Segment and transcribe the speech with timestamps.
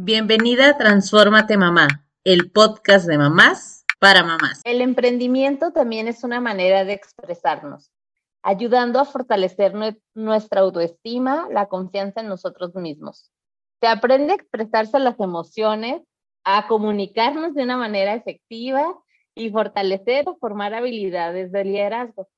[0.00, 1.88] Bienvenida a Transfórmate Mamá,
[2.22, 4.62] el podcast de mamás para mamás.
[4.62, 7.90] El emprendimiento también es una manera de expresarnos,
[8.44, 9.74] ayudando a fortalecer
[10.14, 13.32] nuestra autoestima, la confianza en nosotros mismos.
[13.80, 16.00] Se aprende a expresarse las emociones,
[16.44, 18.96] a comunicarnos de una manera efectiva
[19.34, 22.28] y fortalecer o formar habilidades de liderazgo.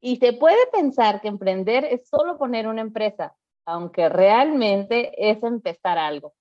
[0.00, 3.34] Y se puede pensar que emprender es solo poner una empresa,
[3.66, 6.34] aunque realmente es empezar algo.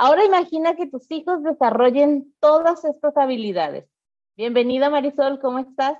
[0.00, 3.90] Ahora imagina que tus hijos desarrollen todas estas habilidades.
[4.36, 5.98] Bienvenida Marisol, ¿cómo estás?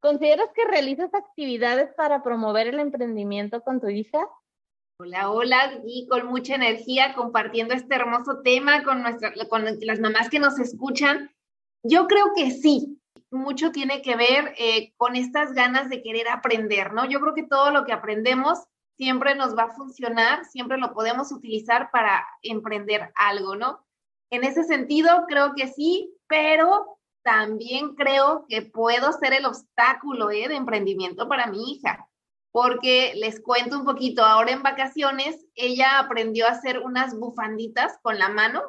[0.00, 4.28] ¿Consideras que realizas actividades para promover el emprendimiento con tu hija?
[5.00, 10.30] Hola, hola, y con mucha energía compartiendo este hermoso tema con, nuestra, con las mamás
[10.30, 11.28] que nos escuchan.
[11.82, 13.00] Yo creo que sí,
[13.32, 17.04] mucho tiene que ver eh, con estas ganas de querer aprender, ¿no?
[17.06, 21.32] Yo creo que todo lo que aprendemos siempre nos va a funcionar, siempre lo podemos
[21.32, 23.84] utilizar para emprender algo, ¿no?
[24.30, 30.48] En ese sentido, creo que sí, pero también creo que puedo ser el obstáculo ¿eh?
[30.48, 32.08] de emprendimiento para mi hija,
[32.52, 38.18] porque les cuento un poquito, ahora en vacaciones, ella aprendió a hacer unas bufanditas con
[38.18, 38.62] la mano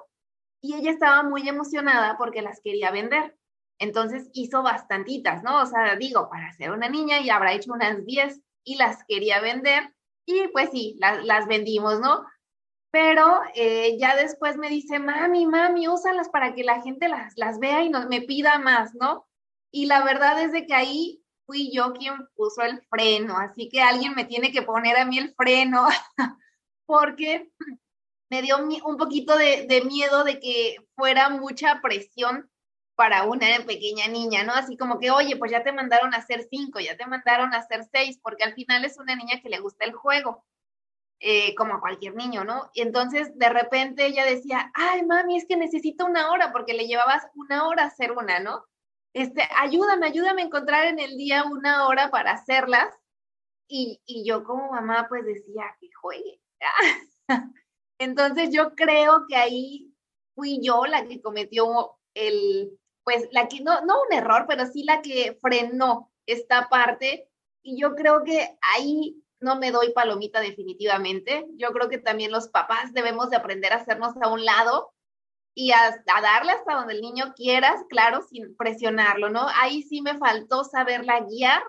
[0.62, 3.38] y ella estaba muy emocionada porque las quería vender.
[3.80, 5.62] Entonces hizo bastantitas, ¿no?
[5.62, 9.40] O sea, digo, para ser una niña y habrá hecho unas 10 y las quería
[9.40, 9.94] vender
[10.28, 12.26] y pues sí, las vendimos, ¿no?
[12.92, 17.60] Pero eh, ya después me dice, mami, mami, úsalas para que la gente las, las
[17.60, 19.26] vea y no, me pida más, ¿no?
[19.72, 23.82] Y la verdad es de que ahí fui yo quien puso el freno, así que
[23.82, 25.88] alguien me tiene que poner a mí el freno,
[26.86, 27.50] porque
[28.30, 32.50] me dio un poquito de, de miedo de que fuera mucha presión
[32.98, 34.54] para una pequeña niña, ¿no?
[34.54, 37.60] Así como que, oye, pues ya te mandaron a hacer cinco, ya te mandaron a
[37.60, 40.44] hacer seis, porque al final es una niña que le gusta el juego,
[41.20, 42.72] eh, como a cualquier niño, ¿no?
[42.74, 46.88] Y entonces de repente ella decía, ay, mami, es que necesito una hora, porque le
[46.88, 48.66] llevabas una hora a hacer una, ¿no?
[49.14, 52.92] Este, ayúdame, ayúdame a encontrar en el día una hora para hacerlas.
[53.68, 56.42] Y, y yo como mamá, pues decía, que juegue.
[58.00, 59.94] entonces yo creo que ahí
[60.34, 64.84] fui yo la que cometió el pues la que, no, no un error, pero sí
[64.84, 67.30] la que frenó esta parte.
[67.64, 71.46] Y yo creo que ahí no me doy palomita definitivamente.
[71.56, 74.92] Yo creo que también los papás debemos de aprender a hacernos a un lado
[75.56, 79.48] y a, darle hasta donde el niño quieras, claro, sin presionarlo, ¿no?
[79.56, 81.64] Ahí sí me faltó saberla guiar,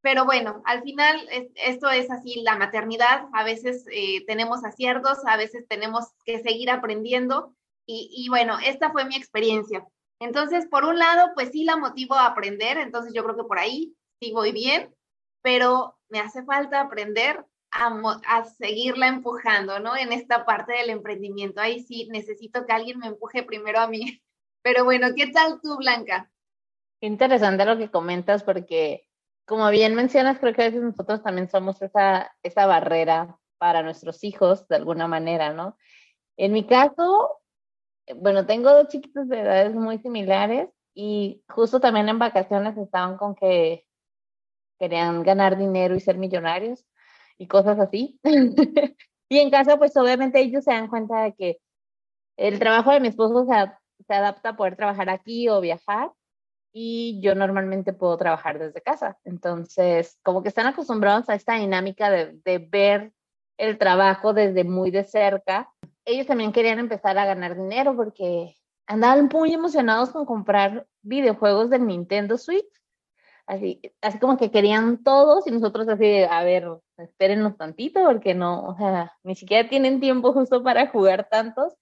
[0.00, 5.36] pero bueno, al final esto es así, la maternidad, a veces eh, tenemos aciertos, a
[5.36, 7.54] veces tenemos que seguir aprendiendo
[7.90, 9.86] y bueno, esta fue mi experiencia.
[10.20, 13.58] Entonces, por un lado, pues sí la motivo a aprender, entonces yo creo que por
[13.58, 14.94] ahí sí voy bien,
[15.42, 19.96] pero me hace falta aprender a, seguirla empujando, ¿no?
[19.96, 21.60] En esta parte del emprendimiento.
[21.60, 24.20] Ahí sí necesito que alguien me empuje primero a mí.
[24.62, 26.30] Pero bueno, ¿qué tal tú, Blanca?
[27.00, 29.06] Interesante lo que comentas porque,
[29.46, 34.24] como bien mencionas, creo que a veces nosotros también somos esa, esa barrera para nuestros
[34.24, 35.76] hijos de alguna manera, ¿no?
[36.36, 37.40] En mi caso,
[38.16, 43.34] bueno, tengo dos chiquitos de edades muy similares y justo también en vacaciones estaban con
[43.34, 43.84] que
[44.78, 46.84] querían ganar dinero y ser millonarios
[47.36, 48.18] y cosas así.
[49.28, 51.58] y en casa, pues obviamente ellos se dan cuenta de que
[52.36, 56.12] el trabajo de mi esposo se, se adapta a poder trabajar aquí o viajar
[56.72, 59.18] y yo normalmente puedo trabajar desde casa.
[59.24, 63.12] Entonces, como que están acostumbrados a esta dinámica de, de ver
[63.56, 65.70] el trabajo desde muy de cerca
[66.08, 71.86] ellos también querían empezar a ganar dinero porque andaban muy emocionados con comprar videojuegos del
[71.86, 72.64] Nintendo Switch.
[73.46, 78.64] Así, así como que querían todos y nosotros así, a ver, espérenos tantito porque no,
[78.64, 81.74] o sea, ni siquiera tienen tiempo justo para jugar tantos.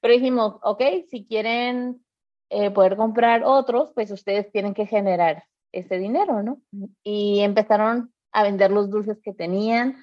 [0.00, 2.04] Pero dijimos, ok, si quieren
[2.50, 6.60] eh, poder comprar otros, pues ustedes tienen que generar ese dinero, ¿no?
[7.02, 9.96] Y empezaron a vender los dulces que tenían,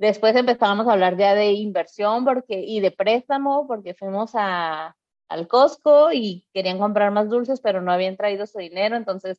[0.00, 4.96] Después empezábamos a hablar ya de inversión porque, y de préstamo, porque fuimos a,
[5.28, 9.38] al Costco y querían comprar más dulces, pero no habían traído su dinero, entonces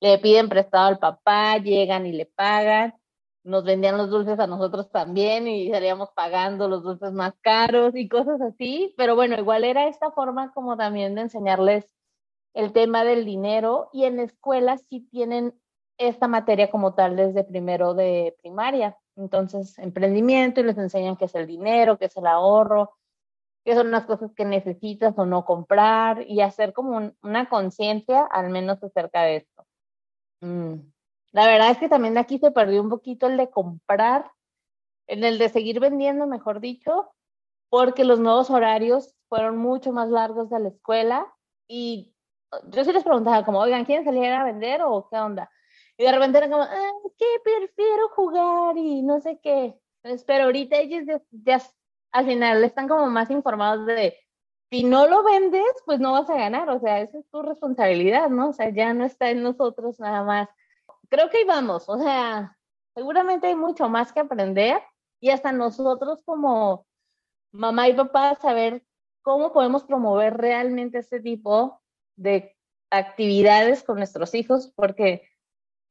[0.00, 2.94] le piden prestado al papá, llegan y le pagan,
[3.42, 8.06] nos vendían los dulces a nosotros también y salíamos pagando los dulces más caros y
[8.06, 11.86] cosas así, pero bueno, igual era esta forma como también de enseñarles
[12.52, 13.88] el tema del dinero.
[13.94, 15.54] Y en la escuela sí tienen
[15.96, 18.98] esta materia como tal desde primero de primaria.
[19.16, 22.96] Entonces, emprendimiento y les enseñan qué es el dinero, qué es el ahorro,
[23.64, 28.50] qué son las cosas que necesitas o no comprar y hacer como una conciencia al
[28.50, 29.66] menos acerca de esto.
[30.40, 30.74] Mm.
[31.32, 34.30] La verdad es que también de aquí se perdió un poquito el de comprar,
[35.06, 37.12] en el de seguir vendiendo, mejor dicho,
[37.70, 41.26] porque los nuevos horarios fueron mucho más largos de la escuela
[41.66, 42.12] y
[42.68, 45.50] yo sí les preguntaba como, oigan, ¿quieren salir a vender o qué onda?
[46.02, 46.66] De repente era como,
[47.18, 48.76] ¿qué prefiero jugar?
[48.76, 49.78] Y no sé qué.
[50.26, 51.62] pero ahorita ellos ya,
[52.12, 54.16] al final están como más informados de,
[54.70, 56.68] si no lo vendes, pues no vas a ganar.
[56.70, 58.48] O sea, esa es tu responsabilidad, ¿no?
[58.50, 60.48] O sea, ya no está en nosotros nada más.
[61.08, 61.88] Creo que ahí vamos.
[61.88, 62.56] O sea,
[62.94, 64.82] seguramente hay mucho más que aprender
[65.20, 66.86] y hasta nosotros como
[67.52, 68.82] mamá y papá saber
[69.22, 71.80] cómo podemos promover realmente este tipo
[72.16, 72.56] de
[72.90, 75.31] actividades con nuestros hijos, porque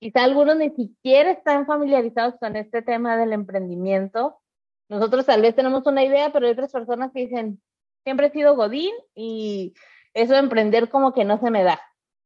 [0.01, 4.41] quizá algunos ni siquiera están familiarizados con este tema del emprendimiento.
[4.89, 7.61] Nosotros tal vez tenemos una idea, pero hay otras personas que dicen,
[8.03, 9.73] siempre he sido Godín y
[10.15, 11.79] eso de emprender como que no se me da.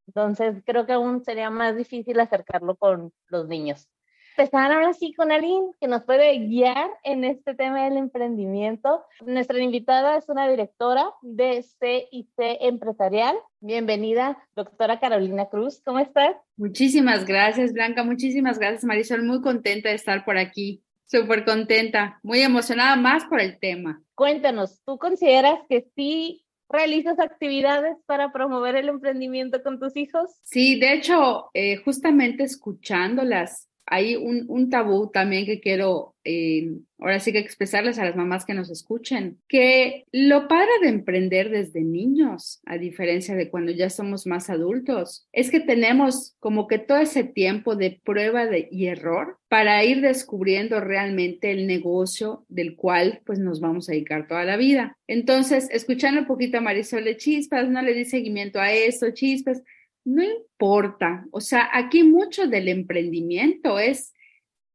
[0.07, 3.89] Entonces creo que aún sería más difícil acercarlo con los niños
[4.37, 9.05] empezar ahora sí con alguien que nos puede guiar en este tema del emprendimiento.
[9.25, 13.37] Nuestra invitada es una directora de CIC Empresarial.
[13.61, 15.81] Bienvenida, doctora Carolina Cruz.
[15.85, 16.35] ¿Cómo estás?
[16.57, 18.03] Muchísimas gracias, Blanca.
[18.03, 19.23] Muchísimas gracias, Marisol.
[19.23, 20.83] Muy contenta de estar por aquí.
[21.05, 24.01] Súper contenta, muy emocionada más por el tema.
[24.15, 30.31] Cuéntanos, ¿tú consideras que sí realizas actividades para promover el emprendimiento con tus hijos?
[30.43, 37.31] Sí, de hecho, eh, justamente escuchándolas hay un, tabú también que quiero eh, ahora sí
[37.31, 42.61] que expresarles a las mamás que nos escuchen, que lo padre de emprender desde niños,
[42.65, 47.23] a diferencia de cuando ya somos más adultos, es que tenemos como que todo ese
[47.23, 53.39] tiempo de prueba de, y error para ir descubriendo realmente el negocio del cual pues
[53.39, 54.97] nos vamos a dedicar toda la vida.
[55.07, 59.61] Entonces, escuchando un poquito a Marisol de Chispas, no le di seguimiento a esto, Chispas,
[60.05, 64.13] no importa, o sea, aquí mucho del emprendimiento es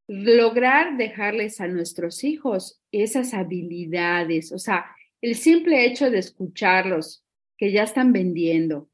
[0.09, 4.87] lograr dejarles a nuestros hijos esas habilidades, o sea,
[5.23, 7.25] el simple hecho de escucharlos,
[7.56, 8.88] que ya están vendiendo,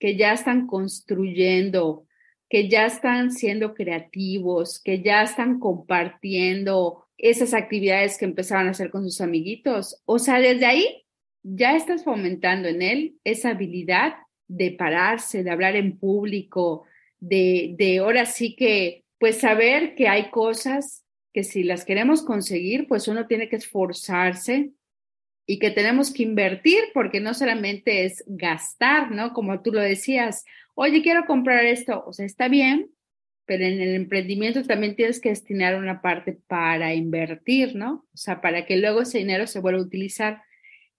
[0.00, 2.06] que ya están construyendo,
[2.48, 8.90] que ya están siendo creativos, que ya están compartiendo esas actividades que empezaron a hacer
[8.90, 10.02] con sus amiguitos.
[10.04, 11.04] O sea, desde ahí
[11.42, 14.14] ya estás fomentando en él esa habilidad
[14.48, 16.84] de pararse, de hablar en público,
[17.18, 22.86] de, de ahora sí que, pues saber que hay cosas que si las queremos conseguir,
[22.86, 24.72] pues uno tiene que esforzarse
[25.46, 29.32] y que tenemos que invertir porque no solamente es gastar, ¿no?
[29.32, 30.44] Como tú lo decías,
[30.74, 32.90] oye, quiero comprar esto, o sea, está bien,
[33.46, 38.06] pero en el emprendimiento también tienes que destinar una parte para invertir, ¿no?
[38.12, 40.42] O sea, para que luego ese dinero se vuelva a utilizar.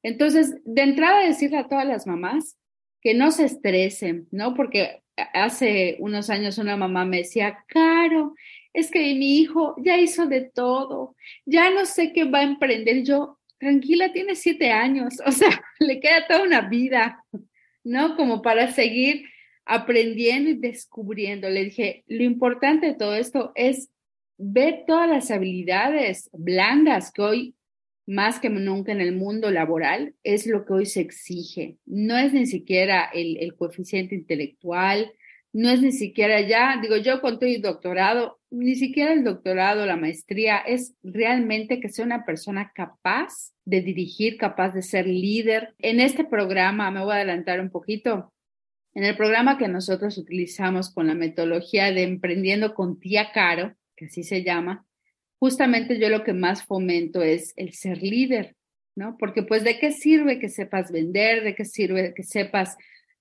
[0.01, 2.57] Entonces, de entrada decirle a todas las mamás
[3.01, 4.53] que no se estresen, ¿no?
[4.53, 5.01] Porque
[5.33, 8.35] hace unos años una mamá me decía, Caro,
[8.73, 11.15] es que mi hijo ya hizo de todo,
[11.45, 13.03] ya no sé qué va a emprender.
[13.03, 17.23] Yo, tranquila, tiene siete años, o sea, le queda toda una vida,
[17.83, 18.15] ¿no?
[18.15, 19.25] Como para seguir
[19.65, 21.49] aprendiendo y descubriendo.
[21.49, 23.89] Le dije, lo importante de todo esto es
[24.37, 27.55] ver todas las habilidades blandas que hoy
[28.07, 31.77] más que nunca en el mundo laboral, es lo que hoy se exige.
[31.85, 35.11] No es ni siquiera el, coeficiente intelectual,
[35.51, 39.97] no es ni siquiera ya, digo yo con el doctorado, ni siquiera el doctorado, la
[39.97, 45.75] maestría, es realmente que sea una persona capaz de dirigir, capaz de ser líder.
[45.79, 48.31] En este programa, me voy a adelantar un poquito,
[48.93, 54.05] en el programa que nosotros utilizamos con la metodología de Emprendiendo con Tía Caro, que
[54.05, 54.86] así se llama,
[55.39, 58.55] justamente yo lo que más fomento es el ser líder,
[58.95, 59.17] ¿no?
[59.17, 62.77] Porque pues de qué sirve que sepas vender, de qué sirve que sepas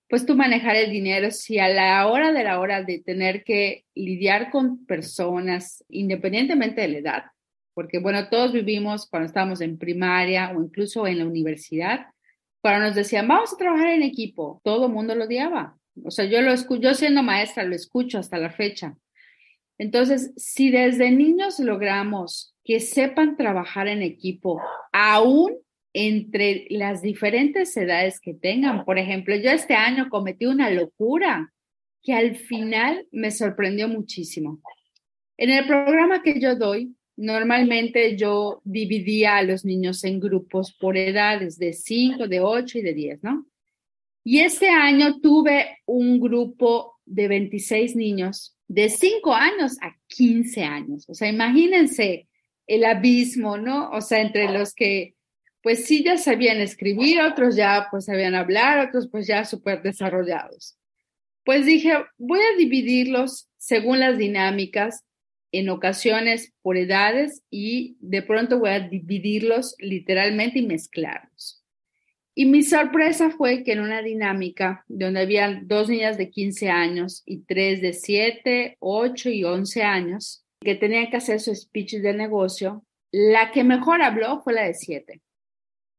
[0.09, 3.85] pues tú manejar el dinero si a la hora de la hora de tener que
[3.95, 7.25] lidiar con personas, independientemente de la edad,
[7.75, 12.07] porque bueno, todos vivimos cuando estábamos en primaria o incluso en la universidad,
[12.63, 15.77] cuando nos decían, vamos a trabajar en equipo, todo el mundo lo odiaba.
[16.05, 18.97] O sea, yo lo escucho, yo siendo maestra lo escucho hasta la fecha.
[19.79, 24.61] Entonces, si desde niños logramos que sepan trabajar en equipo,
[24.93, 25.55] aún
[25.93, 31.53] entre las diferentes edades que tengan, por ejemplo, yo este año cometí una locura
[32.03, 34.61] que al final me sorprendió muchísimo.
[35.37, 40.97] En el programa que yo doy, normalmente yo dividía a los niños en grupos por
[40.97, 43.47] edades de 5, de 8 y de 10, ¿no?
[44.23, 51.05] Y este año tuve un grupo de 26 niños de 5 años a 15 años.
[51.09, 52.29] O sea, imagínense
[52.67, 53.91] el abismo, ¿no?
[53.91, 55.15] O sea, entre los que
[55.63, 60.77] pues sí ya sabían escribir, otros ya pues sabían hablar, otros pues ya súper desarrollados.
[61.45, 65.05] Pues dije, voy a dividirlos según las dinámicas,
[65.53, 71.56] en ocasiones por edades y de pronto voy a dividirlos literalmente y mezclarlos.
[72.39, 77.23] Y mi sorpresa fue que en una dinámica donde había dos niñas de 15 años
[77.25, 82.13] y tres de 7, 8 y 11 años, que tenían que hacer su speech de
[82.13, 85.23] negocio, la que mejor habló fue la de 7.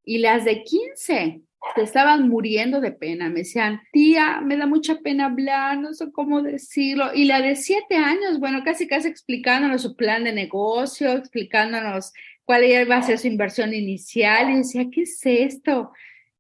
[0.04, 1.42] Y las de 15
[1.76, 3.30] se estaban muriendo de pena.
[3.30, 7.16] Me decían, tía, me da mucha pena hablar, no sé cómo decirlo.
[7.16, 12.14] Y la de 7 años, bueno, casi casi explicándonos su plan de negocio, explicándonos
[12.46, 14.52] cuál iba a ser su inversión inicial.
[14.52, 15.92] Y decía, ¿qué es esto?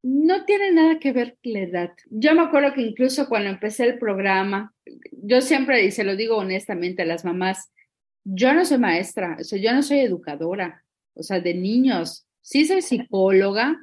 [0.09, 1.91] No tiene nada que ver la edad.
[2.09, 4.73] Yo me acuerdo que incluso cuando empecé el programa,
[5.11, 7.69] yo siempre, y se lo digo honestamente a las mamás,
[8.23, 12.25] yo no soy maestra, o sea, yo no soy educadora, o sea, de niños.
[12.41, 13.77] Sí soy psicóloga,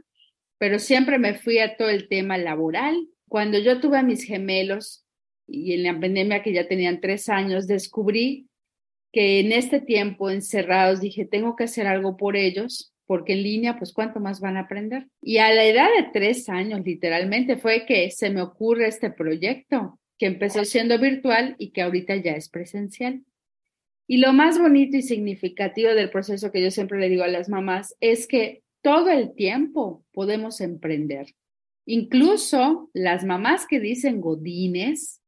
[0.56, 2.96] pero siempre me fui a todo el tema laboral.
[3.28, 5.04] Cuando yo tuve a mis gemelos
[5.46, 8.48] y en la pandemia que ya tenían tres años, descubrí
[9.12, 13.78] que en este tiempo encerrados dije, tengo que hacer algo por ellos porque en línea,
[13.78, 15.06] pues cuánto más van a aprender.
[15.22, 19.98] Y a la edad de tres años, literalmente, fue que se me ocurre este proyecto,
[20.18, 23.22] que empezó siendo virtual y que ahorita ya es presencial.
[24.06, 27.48] Y lo más bonito y significativo del proceso que yo siempre le digo a las
[27.48, 31.34] mamás es que todo el tiempo podemos emprender.
[31.86, 35.22] Incluso las mamás que dicen godines,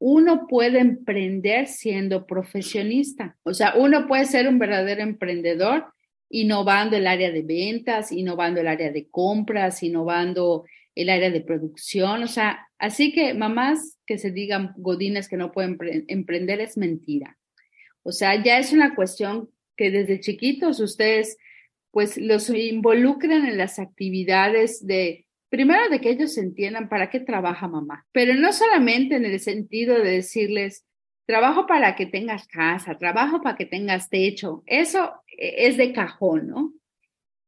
[0.00, 3.36] uno puede emprender siendo profesionista.
[3.42, 5.86] O sea, uno puede ser un verdadero emprendedor
[6.30, 12.22] innovando el área de ventas, innovando el área de compras, innovando el área de producción.
[12.22, 17.38] O sea, así que mamás que se digan godines que no pueden emprender es mentira.
[18.02, 21.36] O sea, ya es una cuestión que desde chiquitos ustedes
[21.90, 27.66] pues los involucren en las actividades de, primero de que ellos entiendan para qué trabaja
[27.68, 30.84] mamá, pero no solamente en el sentido de decirles,
[31.28, 36.72] trabajo para que tengas casa, trabajo para que tengas techo, eso es de cajón, ¿no?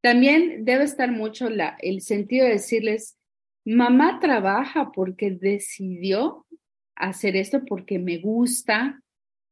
[0.02, 3.16] También debe estar mucho la, el sentido de decirles,
[3.64, 6.46] mamá trabaja porque decidió
[6.94, 9.02] hacer esto porque me gusta,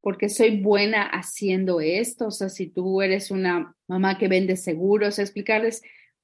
[0.03, 2.27] porque soy buena haciendo esto.
[2.27, 5.81] O sea, si tú eres una mamá que vende seguros, explicarles,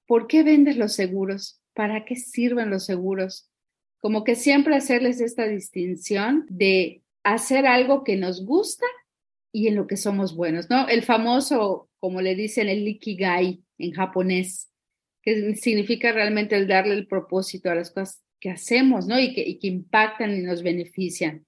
[0.06, 1.62] ¿por qué vendes los seguros?
[1.72, 3.50] ¿Para qué sirven los seguros?
[3.98, 8.86] Como que siempre hacerles esta distinción de hacer algo que nos gusta
[9.52, 10.88] y en lo que somos buenos, ¿no?
[10.88, 14.70] El famoso, como le dicen, el ikigai en japonés,
[15.22, 19.18] que significa realmente el darle el propósito a las cosas que hacemos, ¿no?
[19.18, 21.46] Y que, impactan y nos benefician.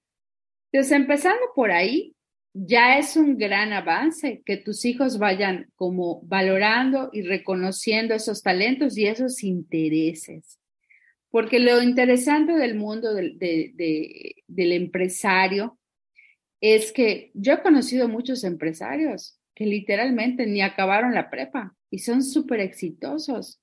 [0.71, 2.15] Entonces, empezando por ahí,
[2.53, 8.97] ya es un gran avance que tus hijos vayan como valorando y reconociendo esos talentos
[8.97, 10.59] y esos intereses.
[11.29, 13.37] Porque lo interesante del mundo del,
[14.47, 15.77] empresario
[16.61, 22.23] es que yo he conocido muchos empresarios que literalmente ni acabaron la prepa y son
[22.23, 23.59] súper exitosos.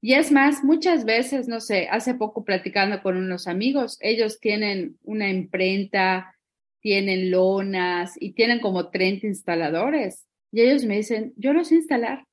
[0.00, 4.98] Y es más, muchas veces, no sé, hace poco platicando con unos amigos, ellos tienen
[5.02, 6.34] una imprenta,
[6.80, 10.26] tienen lonas y tienen como 30 instaladores.
[10.52, 12.26] Y ellos me dicen, yo no sé instalar,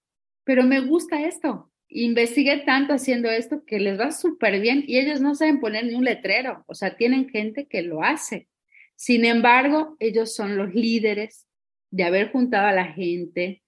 [0.44, 5.20] pero me gusta esto investigué tanto haciendo esto que les va súper bien y ellos
[5.22, 8.48] no saben poner ni un letrero, o sea, tienen gente que lo hace.
[8.96, 11.48] Sin embargo, ellos son los líderes
[11.90, 13.62] de haber juntado a la gente,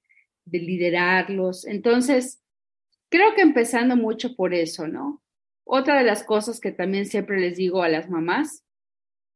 [0.45, 1.65] de liderarlos.
[1.65, 2.41] Entonces,
[3.09, 5.21] creo que empezando mucho por eso, ¿no?
[5.65, 8.63] Otra de las cosas que también siempre les digo a las mamás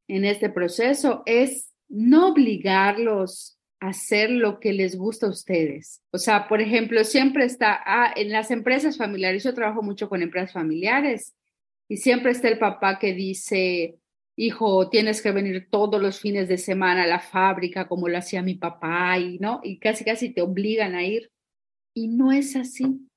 [0.08, 6.02] en este proceso es no obligarlos hacer lo que les gusta a ustedes.
[6.12, 10.22] O sea, por ejemplo, siempre está ah, en las empresas familiares, yo trabajo mucho con
[10.22, 11.36] empresas familiares
[11.88, 14.00] y siempre está el papá que dice,
[14.36, 18.42] hijo, tienes que venir todos los fines de semana a la fábrica como lo hacía
[18.42, 21.32] mi papá y no, y casi casi te obligan a ir.
[21.94, 23.08] Y no es así.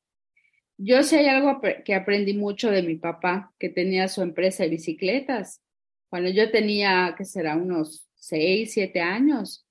[0.78, 5.60] Yo sé algo que aprendí mucho de mi papá, que tenía su empresa de bicicletas.
[6.08, 7.56] Cuando yo tenía, ¿qué será?
[7.56, 9.66] Unos seis, siete años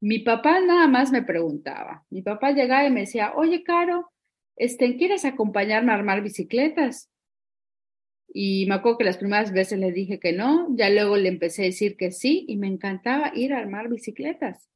[0.00, 2.04] mi papá nada más me preguntaba.
[2.10, 4.10] Mi papá llegaba y me decía, oye, Caro,
[4.56, 7.10] este, ¿quieres acompañarme a armar bicicletas?
[8.28, 11.62] Y me acuerdo que las primeras veces le dije que no, ya luego le empecé
[11.62, 14.68] a decir que sí y me encantaba ir a armar bicicletas.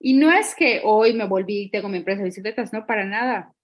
[0.00, 3.04] Y no es que hoy me volví y tengo mi empresa de bicicletas, no para
[3.04, 3.54] nada.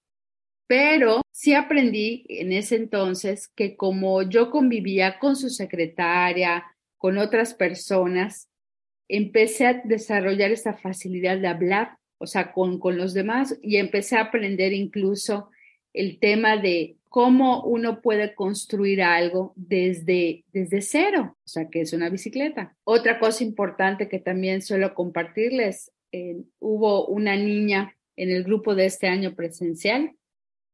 [0.66, 6.64] Pero sí aprendí en ese entonces que como yo convivía con su secretaria,
[6.96, 8.48] con otras personas,
[9.08, 14.16] empecé a desarrollar esa facilidad de hablar, o sea, con, con los demás y empecé
[14.16, 15.50] a aprender incluso
[15.92, 21.92] el tema de cómo uno puede construir algo desde, desde cero, o sea, que es
[21.92, 22.76] una bicicleta.
[22.82, 25.92] Otra cosa importante que también suelo compartirles,
[26.58, 30.12] hubo una niña en el grupo de este año presencial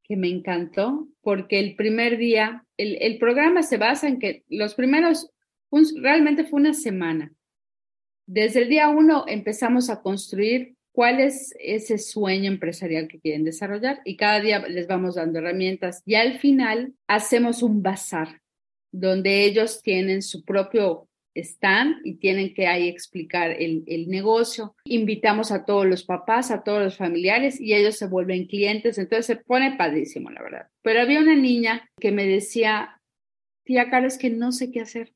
[0.05, 4.75] que me encantó, porque el primer día, el, el programa se basa en que los
[4.75, 5.31] primeros,
[6.01, 7.33] realmente fue una semana.
[8.33, 14.03] Desde el día uno empezamos a construir cuál es ese sueño empresarial que quieren desarrollar
[14.05, 18.41] y cada día les vamos dando herramientas y al final hacemos un bazar
[18.93, 24.77] donde ellos tienen su propio stand y tienen que ahí explicar el, negocio.
[24.85, 29.27] Invitamos a todos los papás, a todos los familiares y ellos se vuelven clientes, entonces
[29.27, 30.69] se pone padrísimo, la verdad.
[30.83, 33.01] Pero había una niña que me decía,
[33.65, 35.15] tía Carlos, que no sé qué hacer,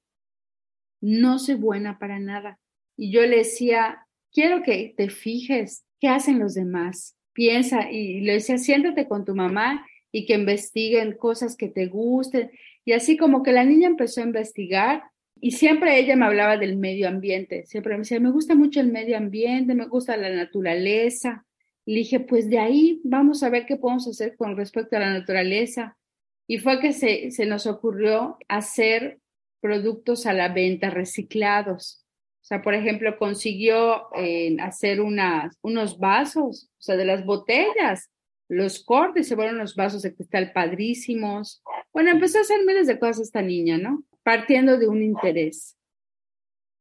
[1.00, 2.59] no soy buena para nada.
[2.96, 7.16] Y yo le decía, quiero que te fijes qué hacen los demás.
[7.32, 12.50] Piensa y le decía, siéntate con tu mamá y que investiguen cosas que te gusten.
[12.84, 15.02] Y así como que la niña empezó a investigar
[15.40, 17.66] y siempre ella me hablaba del medio ambiente.
[17.66, 21.44] Siempre me decía, me gusta mucho el medio ambiente, me gusta la naturaleza.
[21.86, 25.12] Le dije, pues de ahí vamos a ver qué podemos hacer con respecto a la
[25.12, 25.96] naturaleza.
[26.46, 29.18] Y fue que se, se nos ocurrió hacer
[29.60, 32.03] productos a la venta reciclados.
[32.44, 38.10] O sea, por ejemplo, consiguió eh, hacer unas, unos vasos, o sea, de las botellas,
[38.48, 41.62] los cortes, se fueron los vasos de cristal padrísimos.
[41.90, 44.04] Bueno, empezó a hacer miles de cosas esta niña, ¿no?
[44.22, 45.78] Partiendo de un interés.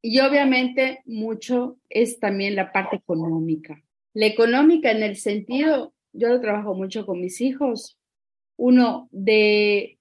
[0.01, 3.82] Y obviamente mucho es también la parte económica.
[4.13, 7.98] La económica en el sentido, yo lo trabajo mucho con mis hijos,
[8.58, 9.98] uno de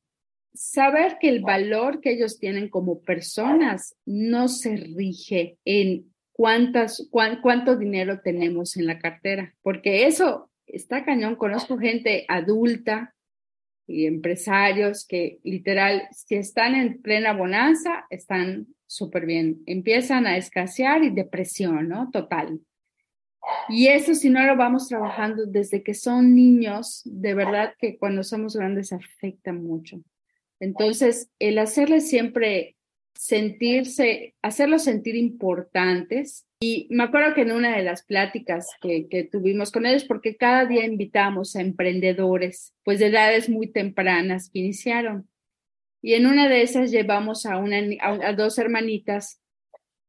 [0.54, 7.76] saber que el valor que ellos tienen como personas no se rige en cuántas, cuánto
[7.76, 11.36] dinero tenemos en la cartera, porque eso está cañón.
[11.36, 13.14] Conozco gente adulta
[13.86, 19.62] y empresarios que literal, si están en plena bonanza, están súper bien.
[19.66, 22.10] Empiezan a escasear y depresión, ¿no?
[22.10, 22.60] Total.
[23.68, 28.22] Y eso si no lo vamos trabajando desde que son niños, de verdad que cuando
[28.22, 30.00] somos grandes afecta mucho.
[30.62, 32.76] Entonces, el hacerles siempre
[33.16, 36.46] sentirse, hacerlos sentir importantes.
[36.60, 40.36] Y me acuerdo que en una de las pláticas que, que, tuvimos con ellos, porque
[40.36, 45.28] cada día invitamos a emprendedores, pues de edades muy tempranas que iniciaron.
[46.00, 49.40] Y en una de esas llevamos a, una, a dos hermanitas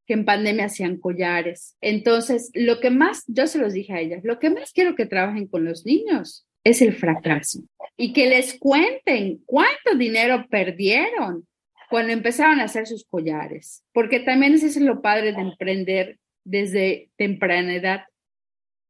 [0.05, 1.77] que en pandemia hacían collares.
[1.81, 5.07] Entonces, lo que más, yo se los dije a ellas, lo que más quiero que
[5.07, 7.61] trabajen con los niños es el fracaso.
[7.97, 11.47] Y que les cuenten cuánto dinero perdieron
[11.89, 13.83] cuando empezaron a hacer sus collares.
[13.93, 18.01] Porque también ese es lo padre de emprender desde temprana edad,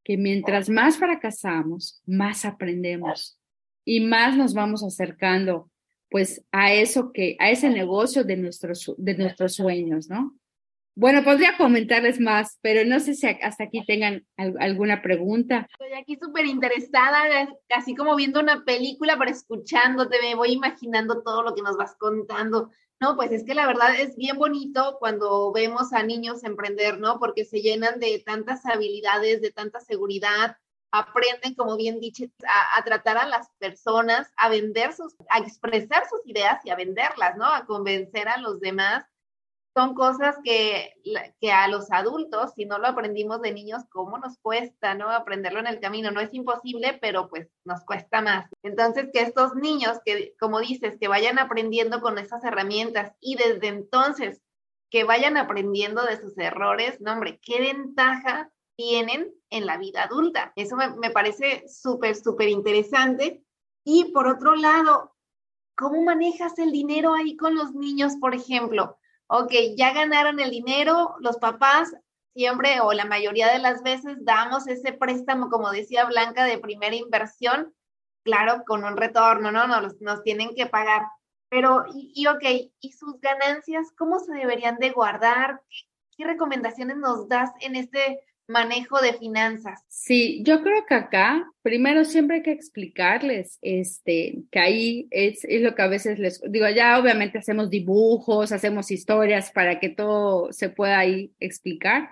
[0.03, 3.39] que mientras más fracasamos, más aprendemos
[3.85, 5.69] y más nos vamos acercando
[6.09, 10.35] pues a eso que, a ese negocio de nuestros, de nuestros sueños, ¿no?
[10.95, 15.67] Bueno, podría comentarles más, pero no sé si hasta aquí tengan alguna pregunta.
[15.71, 21.41] Estoy aquí súper interesada, casi como viendo una película, pero escuchándote, me voy imaginando todo
[21.41, 22.69] lo que nos vas contando.
[22.99, 27.19] No, pues es que la verdad es bien bonito cuando vemos a niños emprender, ¿no?
[27.19, 30.57] Porque se llenan de tantas habilidades, de tanta seguridad,
[30.91, 36.03] aprenden, como bien dicho, a, a, tratar a las personas, a vender sus, a expresar
[36.07, 37.47] sus ideas y a venderlas, ¿no?
[37.47, 39.03] A convencer a los demás
[39.75, 40.93] son cosas que,
[41.41, 45.09] que a los adultos, si no lo aprendimos de niños, ¿cómo nos cuesta, no?
[45.09, 46.11] Aprenderlo en el camino.
[46.11, 48.49] No es imposible, pero pues nos cuesta más.
[48.61, 53.67] Entonces, que estos niños, que como dices, que vayan aprendiendo con esas herramientas y desde
[53.67, 54.41] entonces
[54.91, 60.53] que vayan aprendiendo de sus errores, no, hombre, qué ventaja tienen en la vida adulta.
[60.55, 63.43] Eso me, me parece súper, súper interesante.
[63.83, 65.15] Y por otro lado,
[65.75, 68.99] ¿cómo manejas el dinero ahí con los niños, por ejemplo?
[69.27, 71.93] Ok, ya ganaron el dinero, los papás
[72.33, 76.95] siempre o la mayoría de las veces damos ese préstamo, como decía Blanca, de primera
[76.95, 77.73] inversión,
[78.23, 79.67] claro, con un retorno, ¿no?
[79.67, 81.03] Nos, nos tienen que pagar.
[81.49, 85.61] Pero, y, y, ok, ¿y sus ganancias cómo se deberían de guardar?
[85.69, 85.85] ¿Qué,
[86.17, 89.83] qué recomendaciones nos das en este manejo de finanzas.
[89.87, 95.61] Sí, yo creo que acá, primero siempre hay que explicarles, este, que ahí es, es,
[95.61, 100.51] lo que a veces les digo, ya obviamente hacemos dibujos, hacemos historias para que todo
[100.51, 102.09] se pueda ahí explicar,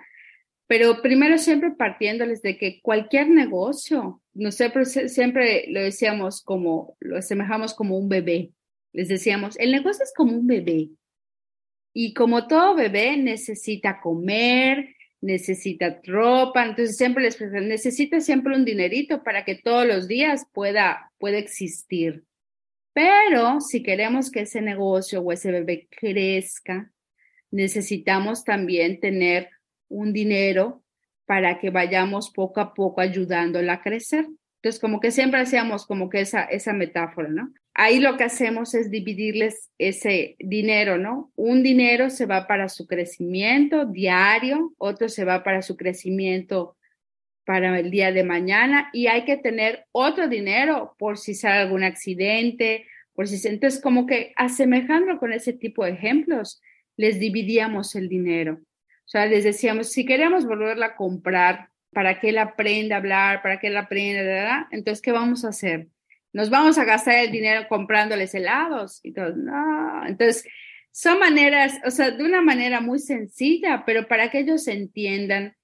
[0.68, 7.74] pero primero siempre partiéndoles de que cualquier negocio, nosotros siempre lo decíamos como, lo asemejamos
[7.74, 8.54] como un bebé,
[8.94, 10.90] les decíamos, el negocio es como un bebé.
[11.94, 19.24] Y como todo bebé necesita comer, necesita ropa, entonces siempre les necesita siempre un dinerito
[19.24, 22.26] para que todos los días pueda, pueda existir.
[22.94, 26.92] Pero si queremos que ese negocio o ese bebé crezca,
[27.52, 29.50] necesitamos también tener
[29.88, 30.84] un dinero
[31.26, 34.28] para que vayamos poco a poco ayudándola a crecer.
[34.56, 37.54] Entonces, como que siempre hacíamos como que esa, esa metáfora, ¿no?
[37.74, 41.32] Ahí lo que hacemos es dividirles ese dinero, ¿no?
[41.36, 46.76] Un dinero se va para su crecimiento diario, otro se va para su crecimiento
[47.46, 51.84] para el día de mañana y hay que tener otro dinero por si sale algún
[51.84, 56.62] accidente, por si entonces como que asemejando con ese tipo de ejemplos,
[56.98, 58.60] les dividíamos el dinero.
[59.06, 63.42] O sea, les decíamos, si queremos volverla a comprar para que él aprenda a hablar,
[63.42, 64.62] para que él aprenda, ¿verdad?
[64.72, 65.88] Entonces, ¿qué vamos a hacer?
[66.34, 69.36] Nos vamos a gastar el dinero comprándoles helados y todo.
[69.36, 70.46] No, entonces,
[70.92, 75.56] son maneras, o sea, de una manera muy sencilla, pero para que ellos entiendan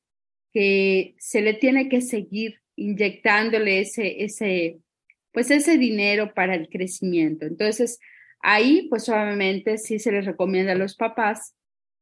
[0.54, 4.80] que se le tiene que seguir inyectándole ese, ese,
[5.32, 7.46] pues ese dinero para el crecimiento.
[7.46, 8.00] Entonces,
[8.42, 11.56] ahí, pues obviamente sí se les recomienda a los papás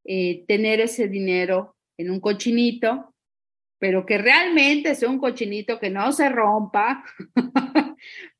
[0.05, 3.15] eh, tener ese dinero en un cochinito
[3.85, 7.03] pero que realmente sea un cochinito que no se rompa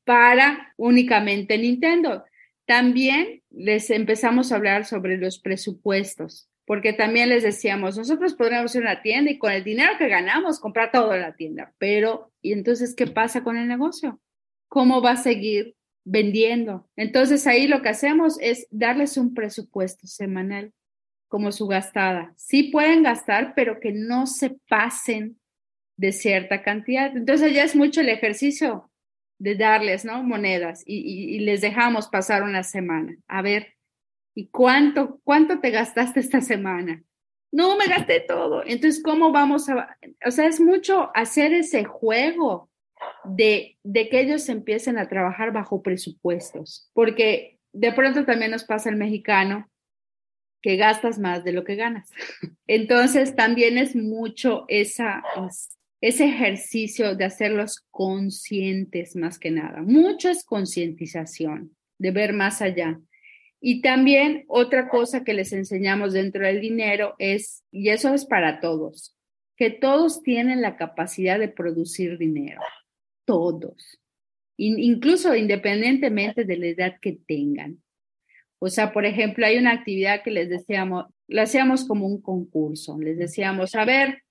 [0.06, 2.24] para únicamente Nintendo.
[2.64, 8.82] También les empezamos a hablar sobre los presupuestos, porque también les decíamos, nosotros podríamos ir
[8.82, 12.52] a una tienda y con el dinero que ganamos comprar toda la tienda, pero ¿y
[12.52, 14.20] entonces qué pasa con el negocio?
[14.68, 16.88] ¿Cómo va a seguir vendiendo?
[16.94, 20.72] Entonces ahí lo que hacemos es darles un presupuesto semanal
[21.28, 22.32] como su gastada.
[22.36, 25.40] Sí pueden gastar, pero que no se pasen
[25.96, 27.16] de cierta cantidad.
[27.16, 28.88] Entonces ya es mucho el ejercicio
[29.38, 30.22] de darles, ¿no?
[30.22, 33.16] Monedas y, les dejamos pasar una semana.
[33.28, 33.74] A ver,
[34.34, 37.02] ¿y cuánto, cuánto te gastaste esta semana?
[37.52, 38.62] No, me gasté todo.
[38.64, 39.96] Entonces, ¿cómo vamos a...?
[40.26, 42.70] O sea, es mucho hacer ese juego
[43.24, 48.90] de, de que ellos empiecen a trabajar bajo presupuestos, porque de pronto también nos pasa
[48.90, 49.70] el mexicano
[50.62, 52.10] que gastas más de lo que ganas.
[52.66, 55.22] Entonces, también es mucho esa,
[56.00, 59.82] ese ejercicio de hacerlos conscientes más que nada.
[59.82, 63.00] Mucho es concientización, de ver más allá.
[63.60, 68.60] Y también otra cosa que les enseñamos dentro del dinero es, y eso es para
[68.60, 69.16] todos,
[69.56, 72.60] que todos tienen la capacidad de producir dinero,
[73.24, 73.98] todos,
[74.58, 77.82] incluso independientemente de la edad que tengan.
[78.58, 82.98] O sea, por ejemplo, hay una actividad que les decíamos, lo hacíamos como un concurso.
[82.98, 84.22] Les decíamos, a ver,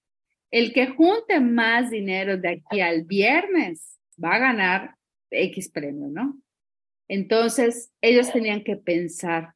[0.55, 4.95] el que junte más dinero de aquí al viernes va a ganar
[5.29, 6.39] X premio, ¿no?
[7.09, 9.53] Entonces, ellos tenían que pensar.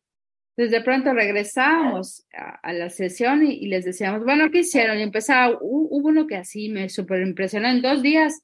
[0.58, 5.00] Entonces, de pronto regresamos a, la sesión y, les decíamos, bueno, ¿qué hicieron?
[5.00, 7.70] Y empezaba, hubo uno que así me súper impresionó.
[7.70, 8.42] En dos días,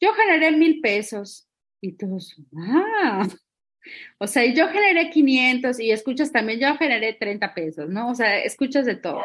[0.00, 1.48] yo generé mil pesos.
[1.80, 3.28] Y todos, ah,
[4.18, 8.10] o sea, yo generé 500 y escuchas también, yo generé 30 pesos, ¿no?
[8.10, 9.22] O sea, escuchas de todo.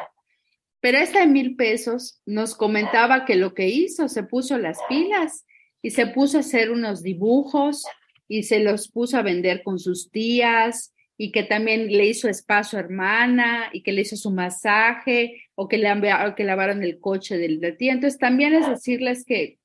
[0.79, 5.45] Pero esta de mil pesos nos comentaba que lo que hizo, se puso las pilas
[5.81, 7.85] y se puso a hacer unos dibujos
[8.27, 12.77] y se los puso a vender con sus tías y que también le hizo espacio
[12.77, 16.99] a hermana y que le hizo su masaje o que le o que lavaron el
[16.99, 17.93] coche del, del tía.
[17.93, 19.57] Entonces también es decirles que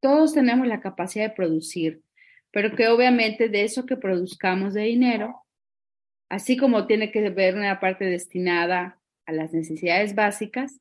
[0.00, 2.02] todos tenemos la capacidad de producir
[2.52, 5.44] pero que obviamente de eso que produzcamos de dinero,
[6.28, 8.99] así como tiene que ver una parte destinada
[9.30, 10.80] a las necesidades básicas,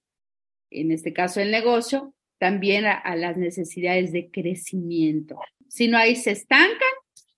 [0.72, 5.40] en este caso el negocio, también a, las necesidades de crecimiento.
[5.68, 6.90] Si no, ahí se estancan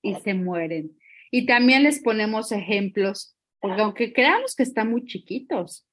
[0.01, 0.97] y se mueren.
[1.31, 5.87] Y también les ponemos ejemplos, porque aunque creamos que están muy chiquitos,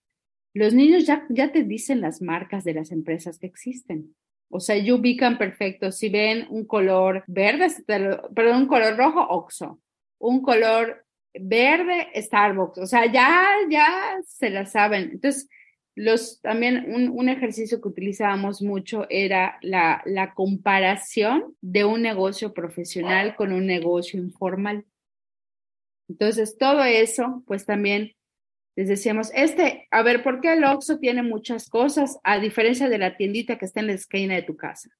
[0.54, 4.14] los niños ya, ya te dicen las marcas de las empresas que existen.
[4.50, 5.92] O sea, ellos ubican perfecto.
[5.92, 9.80] Si ven un color verde, perdón, un color rojo, Oxo.
[10.18, 11.06] Un color
[11.40, 12.78] verde, Starbucks.
[12.78, 15.10] O sea, ya, ya se la saben.
[15.12, 15.48] Entonces,
[15.94, 22.54] los, también un, un ejercicio que utilizábamos mucho era la, la comparación de un negocio
[22.54, 24.84] profesional con un negocio informal.
[26.08, 28.12] Entonces, todo eso, pues también
[28.76, 32.98] les decíamos, este, a ver, ¿por qué el Oxxo tiene muchas cosas a diferencia de
[32.98, 34.90] la tiendita que está en la esquina de tu casa?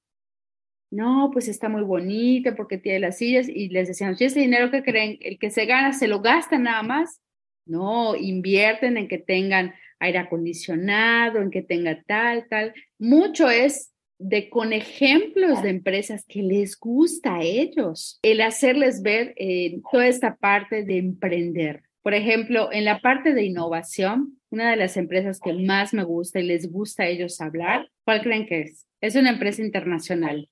[0.91, 4.71] No, pues está muy bonita porque tiene las sillas y les decíamos, ¿y ese dinero
[4.71, 5.19] que creen?
[5.21, 7.21] El que se gana, ¿se lo gastan nada más?
[7.67, 12.73] No, invierten en que tengan aire acondicionado, en que tenga tal, tal.
[12.99, 19.33] Mucho es de con ejemplos de empresas que les gusta a ellos, el hacerles ver
[19.37, 21.83] eh, toda esta parte de emprender.
[22.03, 26.41] Por ejemplo, en la parte de innovación, una de las empresas que más me gusta
[26.41, 28.87] y les gusta a ellos hablar, ¿cuál creen que es?
[29.01, 30.49] Es una empresa internacional.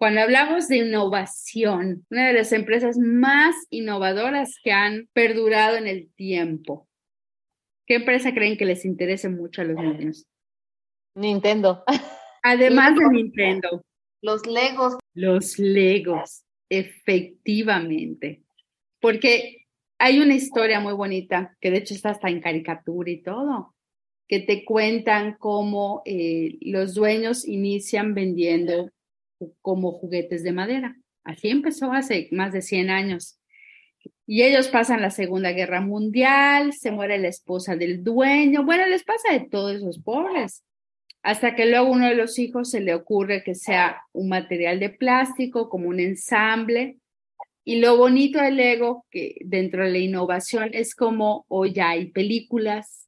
[0.00, 6.10] Cuando hablamos de innovación, una de las empresas más innovadoras que han perdurado en el
[6.14, 6.88] tiempo.
[7.86, 10.26] ¿Qué empresa creen que les interese mucho a los niños?
[11.14, 11.84] Nintendo.
[12.42, 13.84] Además de Nintendo.
[14.22, 14.96] Los legos.
[15.12, 18.42] Los legos, efectivamente.
[19.02, 19.66] Porque
[19.98, 23.74] hay una historia muy bonita, que de hecho está hasta en caricatura y todo,
[24.26, 28.90] que te cuentan cómo eh, los dueños inician vendiendo
[29.60, 30.96] como juguetes de madera.
[31.24, 33.40] Así empezó hace más de 100 años.
[34.26, 39.02] Y ellos pasan la Segunda Guerra Mundial, se muere la esposa del dueño, bueno, les
[39.02, 40.64] pasa de todos esos pobres,
[41.22, 44.90] hasta que luego uno de los hijos se le ocurre que sea un material de
[44.90, 46.98] plástico, como un ensamble.
[47.64, 52.06] Y lo bonito del Lego, que dentro de la innovación es como hoy ya hay
[52.10, 52.99] películas,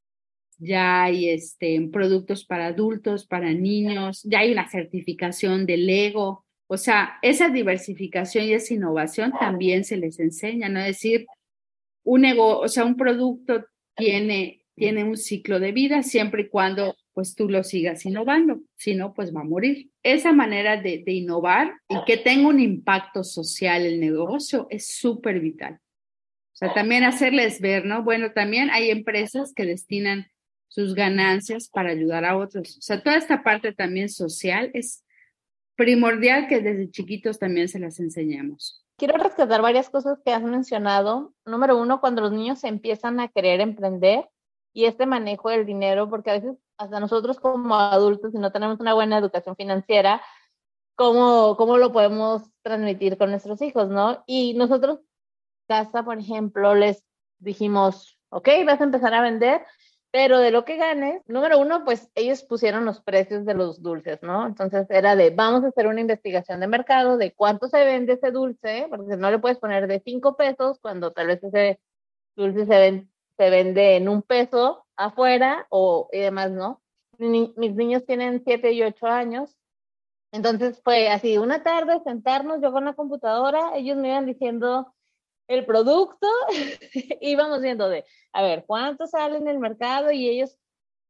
[0.63, 6.77] ya hay este, productos para adultos, para niños, ya hay una certificación de Lego, o
[6.77, 10.81] sea, esa diversificación y esa innovación también se les enseña, ¿no?
[10.81, 11.27] Es decir,
[12.05, 16.97] un ego, o sea, un producto tiene, tiene un ciclo de vida siempre y cuando
[17.13, 19.91] pues tú lo sigas innovando, si no, pues va a morir.
[20.03, 25.41] Esa manera de, de innovar y que tenga un impacto social el negocio es súper
[25.41, 25.75] vital.
[25.75, 28.03] O sea, también hacerles ver, ¿no?
[28.03, 30.29] Bueno, también hay empresas que destinan
[30.73, 32.79] sus ganancias para ayudar a otros.
[32.79, 35.05] O sea, toda esta parte también social es
[35.77, 38.83] primordial que desde chiquitos también se las enseñemos.
[38.97, 41.35] Quiero rescatar varias cosas que has mencionado.
[41.45, 44.31] Número uno, cuando los niños empiezan a querer emprender
[44.73, 48.81] y este manejo del dinero, porque a veces hasta nosotros como adultos, si no tenemos
[48.81, 50.23] una buena educación financiera,
[50.95, 54.25] ¿cómo, cómo lo podemos transmitir con nuestros hijos, no?
[54.27, 55.01] Y nosotros,
[55.69, 57.05] casa, por ejemplo, les
[57.41, 59.67] dijimos, ok, vas a empezar a vender,
[60.13, 64.23] pero de lo que ganes, número uno, pues ellos pusieron los precios de los dulces,
[64.23, 64.47] ¿no?
[64.47, 68.31] Entonces era de, vamos a hacer una investigación de mercado de cuánto se vende ese
[68.31, 71.81] dulce, porque no le puedes poner de cinco pesos cuando tal vez ese
[72.37, 76.83] dulce se, se vende en un peso afuera o y demás, ¿no?
[77.19, 79.57] mis niños tienen siete y ocho años,
[80.33, 84.93] entonces fue así, una tarde sentarnos yo con la computadora, ellos me iban diciendo
[85.55, 86.27] el producto,
[87.21, 90.59] íbamos viendo de, a ver, cuánto sale en el mercado y ellos,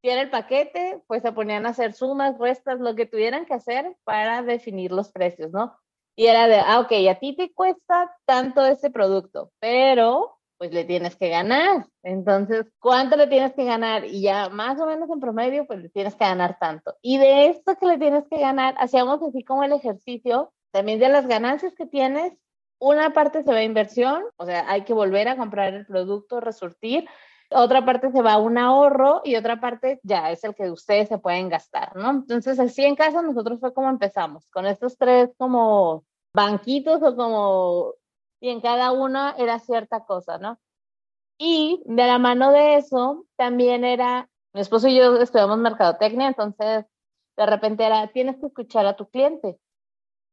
[0.03, 3.55] si era el paquete, pues se ponían a hacer sumas, restas, lo que tuvieran que
[3.55, 5.77] hacer para definir los precios, ¿no?
[6.17, 10.85] Y era de, ah, ok, a ti te cuesta tanto ese producto, pero pues le
[10.85, 11.87] tienes que ganar.
[12.05, 14.05] Entonces, ¿cuánto le tienes que ganar?
[14.05, 16.95] Y ya más o menos en promedio, pues le tienes que ganar tanto.
[17.03, 21.09] Y de esto que le tienes que ganar, hacíamos así como el ejercicio, también de
[21.09, 22.35] las ganancias que tienes,
[22.83, 26.41] una parte se va a inversión, o sea, hay que volver a comprar el producto,
[26.41, 27.09] resurtir.
[27.51, 31.09] Otra parte se va a un ahorro y otra parte ya es el que ustedes
[31.09, 32.11] se pueden gastar, ¿no?
[32.11, 37.95] Entonces, así en casa nosotros fue como empezamos, con estos tres como banquitos o como,
[38.41, 40.59] y en cada uno era cierta cosa, ¿no?
[41.39, 46.85] Y de la mano de eso también era, mi esposo y yo estudiamos mercadotecnia, entonces
[47.37, 49.57] de repente era, tienes que escuchar a tu cliente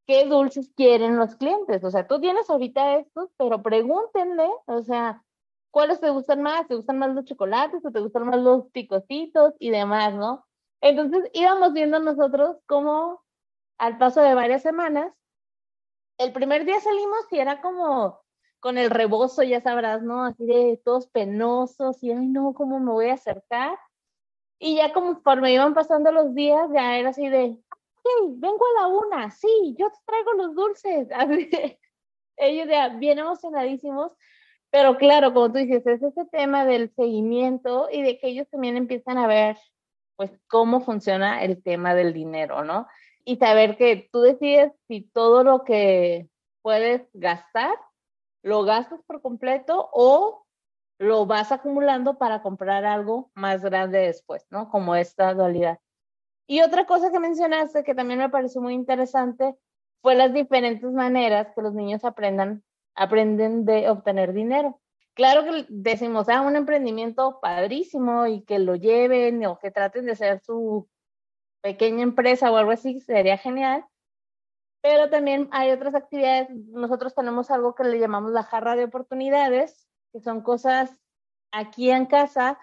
[0.09, 1.83] qué dulces quieren los clientes.
[1.83, 5.23] O sea, tú tienes ahorita estos, pero pregúntenle, o sea,
[5.69, 6.67] ¿cuáles te gustan más?
[6.67, 10.47] ¿Te gustan más los chocolates o te gustan más los picositos y demás, no?
[10.81, 13.21] Entonces íbamos viendo nosotros cómo
[13.77, 15.13] al paso de varias semanas,
[16.17, 18.19] el primer día salimos y era como
[18.59, 20.25] con el rebozo, ya sabrás, ¿no?
[20.25, 23.77] Así de todos penosos y, ay, no, ¿cómo me voy a acercar?
[24.57, 27.59] Y ya conforme iban pasando los días, ya era así de,
[28.29, 31.07] vengo a la una, sí, yo te traigo los dulces.
[32.37, 34.11] ellos ya bien emocionadísimos,
[34.71, 38.77] pero claro, como tú dices, es ese tema del seguimiento y de que ellos también
[38.77, 39.57] empiezan a ver,
[40.15, 42.87] pues, cómo funciona el tema del dinero, ¿no?
[43.25, 46.29] Y saber que tú decides si todo lo que
[46.61, 47.75] puedes gastar,
[48.43, 50.45] lo gastas por completo o
[50.99, 54.69] lo vas acumulando para comprar algo más grande después, ¿no?
[54.69, 55.79] Como esta dualidad.
[56.49, 59.55] Y otra cosa que mencionaste que también me pareció muy interesante
[60.01, 62.63] fue las diferentes maneras que los niños aprendan,
[62.95, 64.81] aprenden de obtener dinero.
[65.13, 70.13] Claro que decimos, ah, un emprendimiento padrísimo y que lo lleven o que traten de
[70.13, 70.89] hacer su
[71.62, 73.85] pequeña empresa o algo así, sería genial.
[74.81, 76.49] Pero también hay otras actividades.
[76.49, 80.99] Nosotros tenemos algo que le llamamos la jarra de oportunidades, que son cosas
[81.51, 82.57] aquí en casa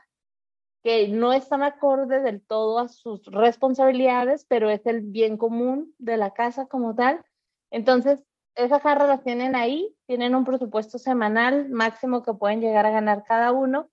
[0.86, 6.16] que no están acorde del todo a sus responsabilidades, pero es el bien común de
[6.16, 7.24] la casa como tal.
[7.72, 12.92] Entonces, esas jarras las tienen ahí, tienen un presupuesto semanal máximo que pueden llegar a
[12.92, 13.90] ganar cada uno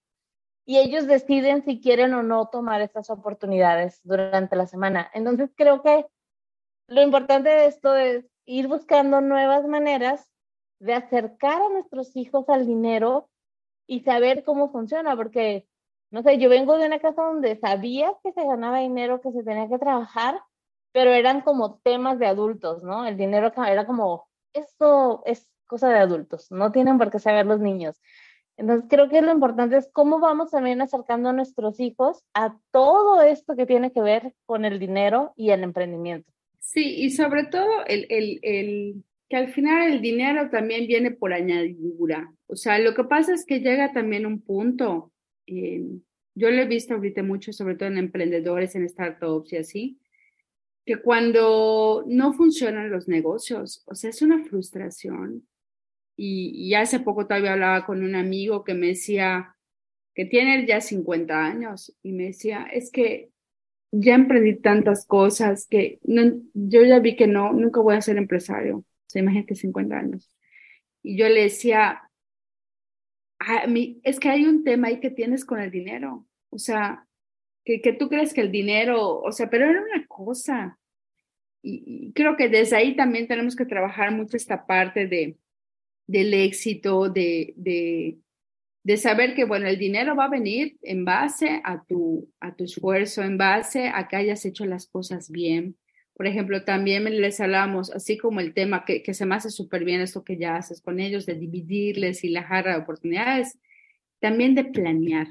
[0.67, 5.10] y ellos deciden si quieren o no tomar estas oportunidades durante la semana.
[5.15, 6.06] Entonces, creo que
[6.86, 10.32] lo importante de esto es ir buscando nuevas maneras
[10.77, 13.32] de acercar a nuestros hijos al dinero
[13.88, 15.67] y saber cómo funciona, porque
[16.13, 19.41] no sé, yo vengo de una casa donde sabía que se ganaba dinero, que se
[19.41, 20.39] tenía que trabajar,
[20.91, 23.08] pero eran como temas de adultos, ¿no?
[23.08, 27.60] El dinero era como, esto es cosa de adultos, no tienen por qué saber los
[27.60, 27.99] niños.
[28.58, 33.23] Entonces, creo que lo importante es cómo vamos también acercando a nuestros hijos a todo
[33.23, 36.32] esto que tiene que ver con el dinero y el emprendimiento.
[36.60, 41.34] Sí, y sobre todo el, el, el que al final el dinero también viene por
[41.34, 42.32] añadidura.
[42.45, 45.12] O sea, lo que pasa es que llega también un punto,
[45.45, 49.99] yo lo he visto ahorita mucho, sobre todo en emprendedores, en startups y así,
[50.86, 55.47] que cuando no funcionan los negocios, o sea, es una frustración.
[56.15, 59.56] Y, y, hace poco todavía hablaba con un amigo que me decía
[60.13, 63.32] que tiene ya 50 años y me decía, es que
[63.91, 68.77] ya emprendí tantas cosas que yo ya vi que no, nunca voy a ser empresario.
[68.77, 70.32] O sea, imagínate 50 años.
[71.03, 72.01] Y yo le decía,
[73.47, 76.25] a mí, es que hay un tema ahí que tienes con el dinero.
[76.49, 77.08] O sea,
[77.65, 80.79] que, tú crees que el dinero, o sea, pero era una cosa.
[81.62, 85.38] Y, creo que desde ahí también tenemos que trabajar mucho esta parte de,
[86.08, 88.17] del éxito, de, de,
[88.84, 92.65] de saber que, bueno, el dinero va a venir en base a tu, a tu
[92.65, 95.77] esfuerzo, en base a que hayas hecho las cosas bien.
[96.15, 99.84] Por ejemplo, también les hablamos, así como el tema que, que se me hace súper
[99.84, 103.58] bien esto que ya haces con ellos, de dividirles y la jarra de oportunidades,
[104.19, 105.28] también de planear.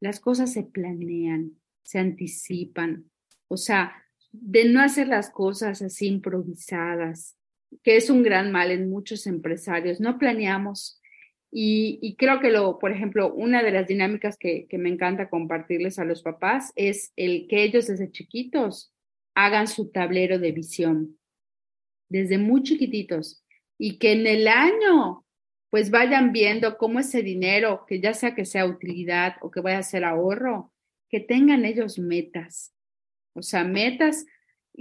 [0.00, 1.52] Las cosas se planean,
[1.84, 3.10] se anticipan.
[3.48, 3.94] O sea,
[4.30, 7.36] de no hacer las cosas así improvisadas,
[7.82, 10.00] que es un gran mal en muchos empresarios.
[10.00, 11.00] No planeamos.
[11.54, 15.98] Y, creo que, lo, por ejemplo, una de las dinámicas que, que me encanta compartirles
[15.98, 18.91] a los papás es el que ellos desde chiquitos
[19.34, 21.18] hagan su tablero de visión,
[22.08, 23.44] desde muy chiquititos,
[23.78, 25.24] y que en el año
[25.72, 29.78] pues vayan viendo cómo ese dinero, que ya sea que sea utilidad o que vaya
[29.78, 30.70] a ser ahorro,
[31.08, 32.74] que tengan ellos metas.
[33.32, 34.26] O sea, metas,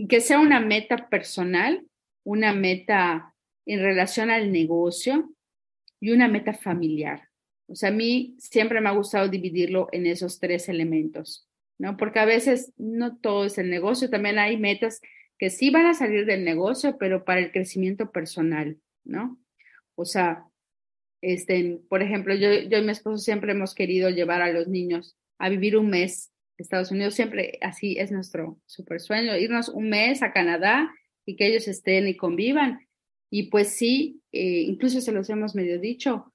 [0.09, 1.87] que sea una meta personal,
[2.25, 3.33] una meta
[3.65, 5.33] en relación al negocio
[6.01, 7.29] y una meta familiar.
[7.67, 11.47] O sea, a mí siempre me ha gustado dividirlo en esos tres elementos,
[11.81, 11.97] ¿no?
[11.97, 15.01] Porque a veces no todo es el negocio, también hay metas
[15.39, 19.39] que sí van a salir del negocio, pero para el crecimiento personal, ¿no?
[19.95, 20.45] O sea,
[21.21, 25.17] este, por ejemplo, yo, yo y mi esposo siempre hemos querido llevar a los niños
[25.39, 26.31] a vivir un mes.
[26.55, 30.93] Estados Unidos siempre así es nuestro super sueño, irnos un mes a Canadá
[31.25, 32.87] y que ellos estén y convivan.
[33.31, 36.31] Y pues sí, eh, incluso se los hemos medio dicho,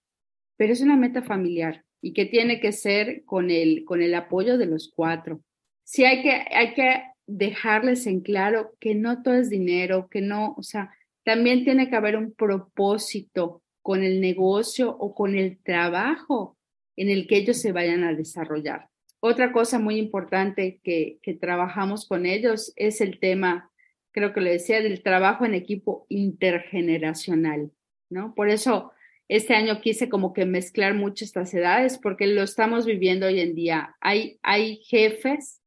[0.57, 4.59] pero es una meta familiar y que tiene que ser con el, con el apoyo
[4.59, 5.41] de los cuatro.
[5.83, 10.55] Sí hay que, hay que dejarles en claro que no todo es dinero, que no,
[10.57, 10.93] o sea,
[11.25, 16.57] también tiene que haber un propósito con el negocio o con el trabajo
[16.95, 18.89] en el que ellos se vayan a desarrollar.
[19.19, 23.73] Otra cosa muy importante que, que trabajamos con ellos es el tema,
[24.13, 27.73] creo que lo decía, del trabajo en equipo intergeneracional,
[28.11, 28.33] ¿no?
[28.37, 28.93] Por eso
[29.29, 33.55] este año quise como que mezclar mucho estas edades porque lo estamos viviendo hoy en
[33.55, 33.97] día.
[34.01, 35.61] Hay, hay jefes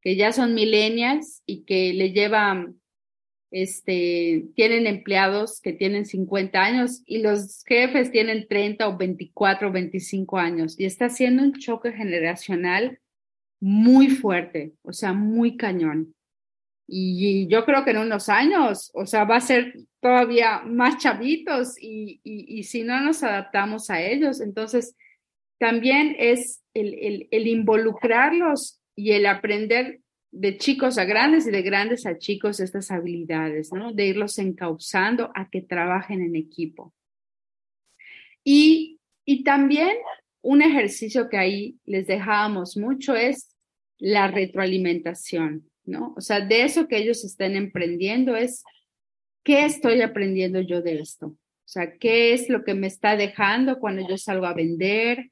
[0.00, 2.80] que ya son millennials y que le llevan
[3.50, 9.72] este, tienen empleados que tienen 50 años y los jefes tienen 30 o 24 o
[9.72, 12.98] 25 años y está siendo un choque generacional
[13.60, 16.14] muy fuerte, o sea, muy cañón.
[16.88, 21.74] Y, yo creo que en unos años, o sea, va a ser todavía más chavitos
[21.80, 24.96] y, y, si no nos adaptamos a ellos, entonces
[25.58, 31.62] también es el, el, el involucrarlos y el aprender de chicos a grandes y de
[31.62, 33.92] grandes a chicos estas habilidades, ¿no?
[33.92, 36.94] De irlos encauzando a que trabajen en equipo.
[38.44, 39.96] Y, y también
[40.42, 43.56] un ejercicio que ahí les dejábamos mucho es
[43.98, 46.14] la retroalimentación, ¿no?
[46.16, 48.64] O sea, de eso que ellos estén emprendiendo es,
[49.44, 51.26] ¿qué estoy aprendiendo yo de esto?
[51.26, 55.30] O sea, ¿qué es lo que me está dejando cuando yo salgo a vender?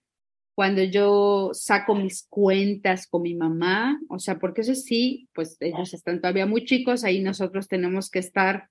[0.55, 5.93] cuando yo saco mis cuentas con mi mamá, o sea, porque eso sí, pues ellos
[5.93, 8.69] están todavía muy chicos, ahí nosotros tenemos que estar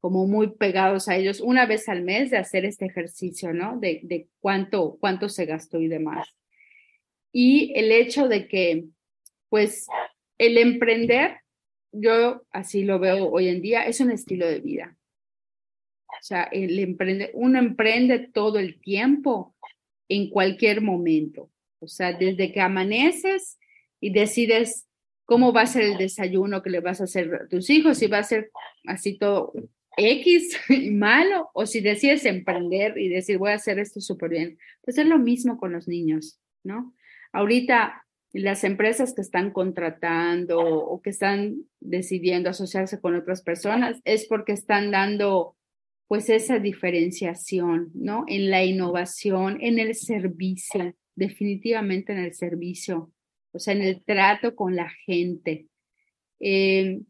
[0.00, 3.78] como muy pegados a ellos una vez al mes de hacer este ejercicio, ¿no?
[3.78, 6.26] De, de cuánto, cuánto se gastó y demás.
[7.32, 8.86] Y el hecho de que,
[9.50, 9.86] pues,
[10.38, 11.38] el emprender,
[11.92, 14.96] yo así lo veo hoy en día, es un estilo de vida.
[16.08, 19.54] O sea, el emprende, uno emprende todo el tiempo
[20.08, 21.50] en cualquier momento.
[21.78, 23.58] O sea, desde que amaneces
[24.00, 24.86] y decides
[25.24, 28.06] cómo va a ser el desayuno que le vas a hacer a tus hijos, si
[28.06, 28.50] va a ser
[28.86, 29.52] así todo
[29.96, 34.58] X y malo, o si decides emprender y decir voy a hacer esto súper bien.
[34.82, 36.94] Pues es lo mismo con los niños, ¿no?
[37.32, 44.26] Ahorita las empresas que están contratando o que están decidiendo asociarse con otras personas es
[44.26, 45.56] porque están dando
[46.08, 48.24] pues esa diferenciación, ¿no?
[48.28, 53.12] En la innovación, en el servicio, definitivamente en el servicio,
[53.52, 55.66] o sea, en el trato con la gente.
[56.38, 57.00] Eh,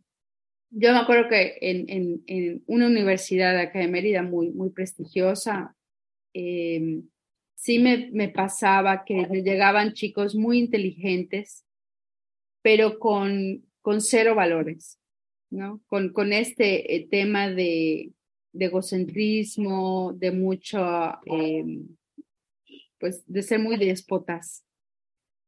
[0.70, 5.76] yo me acuerdo que en, en, una universidad acá de Mérida muy, muy prestigiosa,
[6.32, 7.02] eh,
[7.56, 11.64] sí me, me, pasaba que llegaban chicos muy inteligentes,
[12.62, 15.00] pero con, con cero valores,
[15.50, 15.80] ¿no?
[15.86, 18.12] Con, con este eh, tema de,
[18.52, 20.78] de, egocentrismo, de mucho,
[21.24, 21.64] eh,
[23.00, 24.64] pues de ser muy déspotas.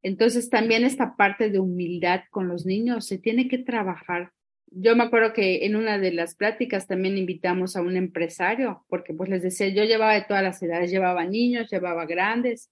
[0.02, 4.32] Entonces también esta parte de humildad con los niños se tiene que trabajar
[4.70, 9.14] yo me acuerdo que en una de las pláticas también invitamos a un empresario, porque
[9.14, 12.70] pues les decía, yo llevaba de todas las edades, llevaba niños, llevaba grandes,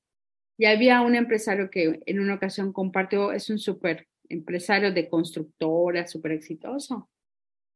[0.59, 6.07] y había un empresario que en una ocasión compartió, es un súper empresario de constructora,
[6.07, 7.09] súper exitoso.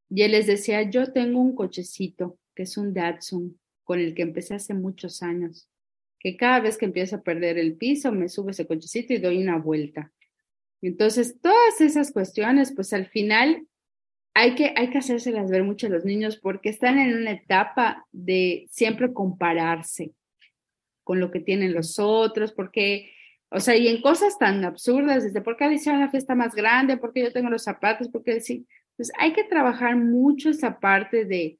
[0.09, 4.23] Y él les decía, yo tengo un cochecito, que es un Datsun, con el que
[4.23, 5.69] empecé hace muchos años,
[6.19, 9.43] que cada vez que empiezo a perder el piso, me sube ese cochecito y doy
[9.43, 10.13] una vuelta.
[10.83, 13.67] Entonces, todas esas cuestiones, pues al final
[14.35, 18.07] hay que, hay que hacérselas ver mucho a los niños porque están en una etapa
[18.13, 20.13] de siempre compararse
[21.05, 23.11] con lo que tienen los otros, porque,
[23.51, 26.55] o sea, y en cosas tan absurdas, desde por qué le hicieron la fiesta más
[26.55, 28.67] grande, porque yo tengo los zapatos, porque sí,
[28.97, 31.59] pues hay que trabajar mucho esa parte de,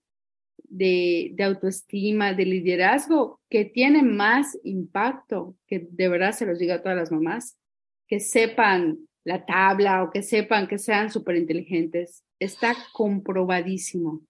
[0.65, 6.77] de, de, autoestima, de liderazgo, que tiene más impacto, que de verdad se los diga
[6.77, 7.59] a todas las mamás,
[8.07, 12.25] que sepan la tabla o que sepan que sean súper inteligentes.
[12.39, 14.21] Está comprobadísimo.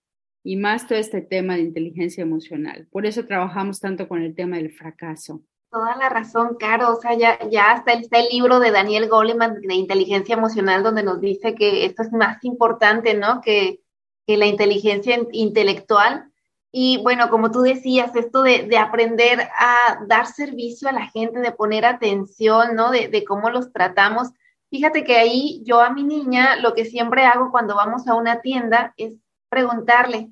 [0.42, 2.88] Y más todo este tema de inteligencia emocional.
[2.90, 5.42] Por eso trabajamos tanto con el tema del fracaso.
[5.70, 6.98] Toda la razón, Caro.
[7.18, 11.54] Ya, ya está, el, el libro de Daniel Goleman de inteligencia emocional donde nos dice
[11.54, 13.40] que esto es más importante, ¿no?
[13.40, 13.80] Que,
[14.26, 16.30] que la inteligencia intelectual.
[16.72, 21.40] Y bueno, como tú decías, esto de, de, aprender a dar servicio a la gente,
[21.40, 22.90] de poner atención, ¿no?
[22.90, 24.30] De, de cómo los tratamos.
[24.70, 28.40] Fíjate que ahí yo a mi niña lo que siempre hago cuando vamos a una
[28.40, 29.14] tienda es
[29.48, 30.30] preguntarle,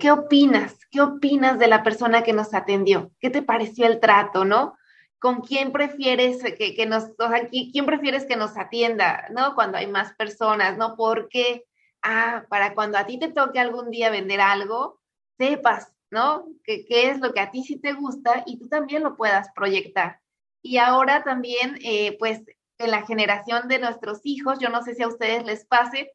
[0.00, 0.78] ¿qué opinas?
[0.90, 3.12] ¿Qué opinas de la persona que nos atendió?
[3.20, 4.78] ¿Qué te pareció el trato, no?
[5.18, 9.54] ¿Con quién prefieres que, que nos, o sea, quién prefieres que nos atienda, no?
[9.54, 10.96] Cuando hay más personas, ¿no?
[10.96, 11.64] Porque,
[12.02, 15.00] ah, para cuando a ti te toque algún día vender algo,
[15.36, 16.46] sepas, ¿no?
[16.64, 19.48] ¿Qué, qué es lo que a ti sí te gusta y tú también lo puedas
[19.54, 20.20] proyectar.
[20.62, 22.42] Y ahora también, eh, pues,
[22.78, 26.12] en la generación de nuestros hijos, yo no sé si a ustedes les pase,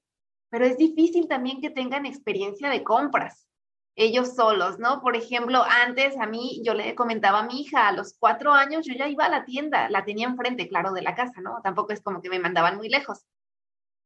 [0.50, 3.50] pero es difícil también que tengan experiencia de compras
[4.00, 5.02] ellos solos, ¿no?
[5.02, 8.86] Por ejemplo, antes a mí, yo le comentaba a mi hija, a los cuatro años
[8.86, 11.60] yo ya iba a la tienda, la tenía enfrente, claro, de la casa, ¿no?
[11.64, 13.26] Tampoco es como que me mandaban muy lejos.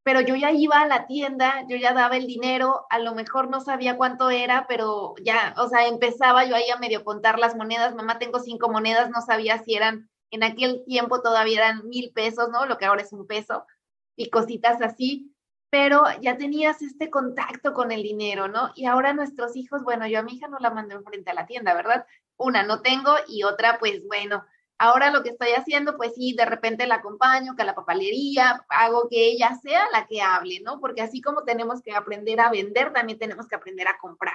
[0.02, 3.50] Pero yo ya iba a la tienda, yo ya daba el dinero, a lo mejor
[3.50, 7.56] no sabía cuánto era, pero ya, o sea, empezaba yo ahí a medio contar las
[7.56, 12.12] monedas, mamá, tengo cinco monedas, no sabía si eran en aquel tiempo todavía eran mil
[12.12, 12.66] pesos, ¿no?
[12.66, 13.68] Lo que ahora es un peso
[14.16, 15.32] y cositas así,
[15.70, 18.72] pero ya tenías este contacto con el dinero, ¿no?
[18.76, 21.46] Y ahora nuestros hijos, bueno, yo a mi hija no la mando enfrente a la
[21.46, 22.08] tienda, ¿verdad?
[22.36, 24.44] Una no tengo y otra, pues bueno,
[24.80, 28.66] ahora lo que estoy haciendo, pues sí, de repente la acompaño, que a la papalería,
[28.70, 30.80] hago que ella sea la que hable, ¿no?
[30.80, 34.34] Porque así como tenemos que aprender a vender, también tenemos que aprender a comprar,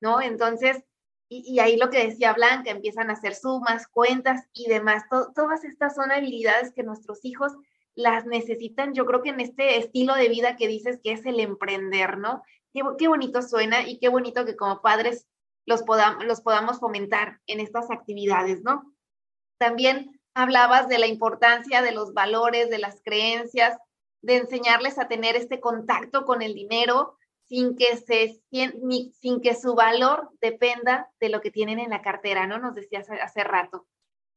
[0.00, 0.20] ¿no?
[0.20, 0.84] Entonces,
[1.32, 5.04] y, ahí lo que decía Blanca, empiezan a hacer sumas, cuentas y demás.
[5.34, 7.52] todas estas son habilidades que nuestros hijos
[7.94, 11.40] las necesitan, yo creo que en este estilo de vida que dices que es el
[11.40, 12.42] emprender, ¿no?
[12.72, 15.26] Qué, bonito suena y qué bonito que como padres
[15.66, 15.84] los,
[16.26, 18.94] los podamos fomentar en estas actividades, ¿no?
[19.58, 23.76] También hablabas de la importancia de los valores, de las creencias,
[24.22, 27.18] de enseñarles a tener este contacto con el dinero,
[27.52, 28.40] sin que, se,
[29.20, 32.58] sin que su valor dependa de lo que tienen en la cartera, ¿no?
[32.58, 33.86] Nos decías hace, rato.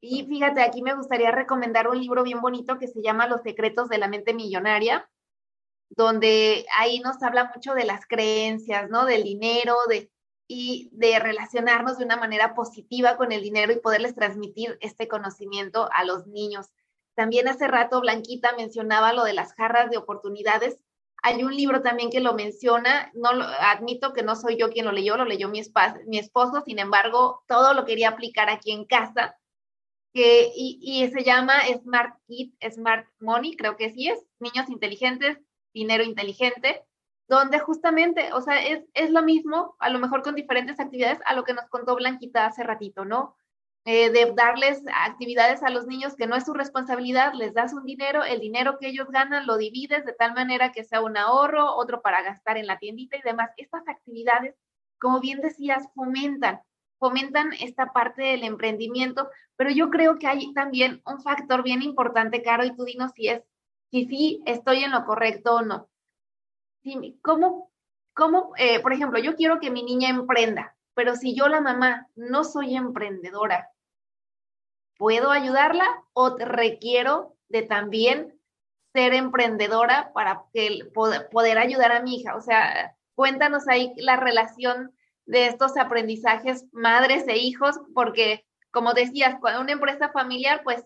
[0.02, 3.88] Y fíjate, aquí me gustaría recomendar un libro bien bonito que se llama Los secretos
[3.88, 5.10] de la mente millonaria,
[5.92, 9.06] donde ahí nos habla mucho de las creencias, ¿no?
[9.06, 10.12] Del dinero, de,
[10.46, 15.88] y de relacionarnos de una manera positiva con el dinero y poderles transmitir este conocimiento
[15.96, 16.68] a los niños.
[17.16, 20.78] También hace rato Blanquita mencionaba lo de las jarras de oportunidades
[21.26, 24.92] hay un libro también que lo menciona, no admito que no soy yo quien lo
[24.92, 25.60] leyó, lo leyó mi,
[26.06, 29.36] mi esposo, sin embargo, todo lo quería aplicar aquí en casa,
[30.14, 35.40] que, y, y se llama Smart Kid, Smart Money, creo que sí es, Niños Inteligentes,
[35.74, 36.84] Dinero Inteligente,
[37.28, 41.34] donde justamente, o sea, es, es lo mismo, a lo mejor con diferentes actividades, a
[41.34, 43.36] lo que nos contó Blanquita hace ratito, ¿no?
[43.88, 47.86] Eh, de darles actividades a los niños que no es su responsabilidad, les das un
[47.86, 51.76] dinero, el dinero que ellos ganan lo divides de tal manera que sea un ahorro,
[51.76, 53.52] otro para gastar en la tiendita y demás.
[53.58, 54.56] Estas actividades,
[55.00, 56.62] como bien decías, fomentan,
[56.98, 62.42] fomentan esta parte del emprendimiento, pero yo creo que hay también un factor bien importante,
[62.42, 63.44] Caro, y tú dinos si es,
[63.92, 65.90] si sí estoy en lo correcto o no.
[67.22, 67.72] ¿Cómo,
[68.16, 72.08] cómo eh, por ejemplo, yo quiero que mi niña emprenda, pero si yo la mamá
[72.16, 73.70] no soy emprendedora,
[74.98, 78.40] ¿puedo ayudarla o requiero de también
[78.94, 80.90] ser emprendedora para que,
[81.32, 82.36] poder ayudar a mi hija?
[82.36, 84.92] O sea, cuéntanos ahí la relación
[85.26, 90.84] de estos aprendizajes madres e hijos, porque como decías, con una empresa familiar, pues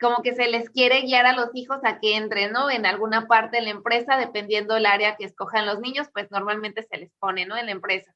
[0.00, 2.70] como que se les quiere guiar a los hijos a que entren, ¿no?
[2.70, 6.82] En alguna parte de la empresa, dependiendo del área que escojan los niños, pues normalmente
[6.82, 7.56] se les pone, ¿no?
[7.56, 8.14] En la empresa.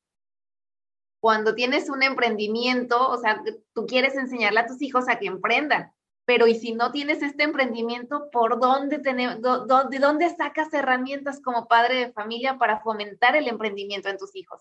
[1.21, 3.43] Cuando tienes un emprendimiento, o sea,
[3.75, 5.93] tú quieres enseñarle a tus hijos a que emprendan,
[6.25, 11.97] pero y si no tienes este emprendimiento, ¿por dónde de dónde sacas herramientas como padre
[11.97, 14.61] de familia para fomentar el emprendimiento en tus hijos?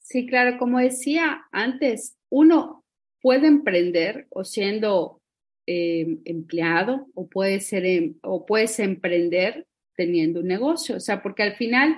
[0.00, 2.84] Sí, claro, como decía antes, uno
[3.22, 5.20] puede emprender o siendo
[5.66, 11.42] eh, empleado o puede ser em, o puedes emprender teniendo un negocio, o sea, porque
[11.42, 11.96] al final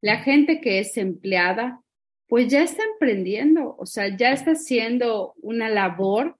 [0.00, 1.82] la gente que es empleada
[2.28, 6.38] pues ya está emprendiendo, o sea, ya está haciendo una labor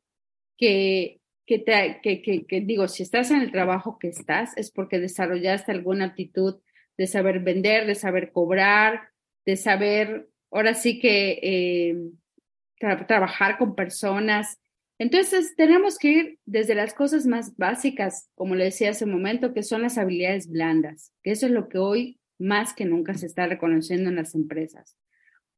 [0.58, 6.60] que, que, digo, si estás en el trabajo que estás, es porque desarrollaste alguna actitud
[6.98, 9.08] de saber vender, de saber cobrar,
[9.46, 11.96] de saber, ahora sí que eh,
[13.06, 14.60] trabajar con personas.
[14.98, 19.54] Entonces, tenemos que ir desde las cosas más básicas, como le decía hace un momento,
[19.54, 23.24] que son las habilidades blandas, que eso es lo que hoy más que nunca se
[23.24, 24.98] está reconociendo en las empresas.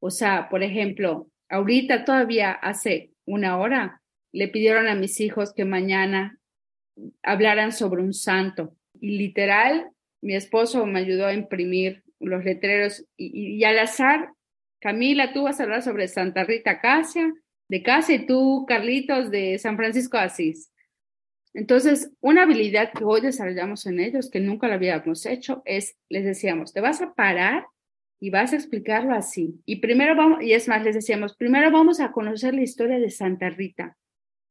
[0.01, 5.64] O sea, por ejemplo, ahorita todavía hace una hora le pidieron a mis hijos que
[5.64, 6.38] mañana
[7.22, 8.76] hablaran sobre un santo.
[9.01, 9.90] Y literal,
[10.20, 14.32] mi esposo me ayudó a imprimir los letreros y, al azar,
[14.80, 17.32] Camila, tú vas a hablar sobre Santa Rita Casia,
[17.68, 20.70] de Casia, y tú, Carlitos, de San Francisco de Asís.
[21.53, 26.24] Entonces, una habilidad que hoy desarrollamos en ellos, que nunca lo habíamos hecho, es, les
[26.24, 27.66] decíamos, te vas a parar
[28.20, 29.60] y vas a explicarlo así.
[29.64, 33.10] Y primero vamos, y es más, les decíamos, primero vamos a conocer la historia de
[33.10, 33.96] Santa Rita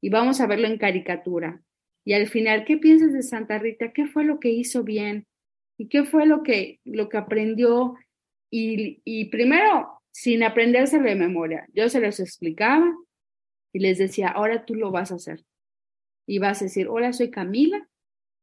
[0.01, 1.61] y vamos a verlo en caricatura.
[2.03, 3.93] Y al final, ¿qué piensas de Santa Rita?
[3.93, 5.27] ¿Qué fue lo que hizo bien?
[5.77, 7.95] ¿Y qué fue lo que, lo que aprendió?
[8.49, 12.91] Y, y primero, sin aprenderse de memoria, yo se los explicaba
[13.71, 15.45] y les decía, ahora tú lo vas a hacer.
[16.25, 17.87] Y vas a decir, hola, soy Camila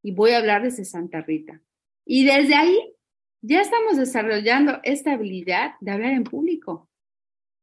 [0.03, 1.61] y voy a hablar de Santa Rita.
[2.05, 2.96] Y desde ahí
[3.47, 6.89] ya estamos desarrollando esta habilidad de hablar en público.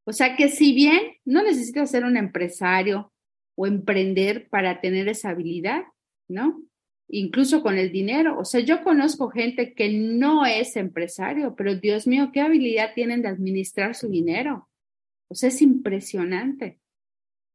[0.06, 3.12] O sea que si bien no necesitas ser un empresario
[3.56, 5.84] o emprender para tener esa habilidad,
[6.30, 6.62] ¿no?
[7.10, 8.40] Incluso con el dinero.
[8.40, 13.22] O sea, yo conozco gente que no es empresario, pero Dios mío, qué habilidad tienen
[13.22, 14.70] de administrar su dinero.
[15.28, 16.80] O sea, es impresionante.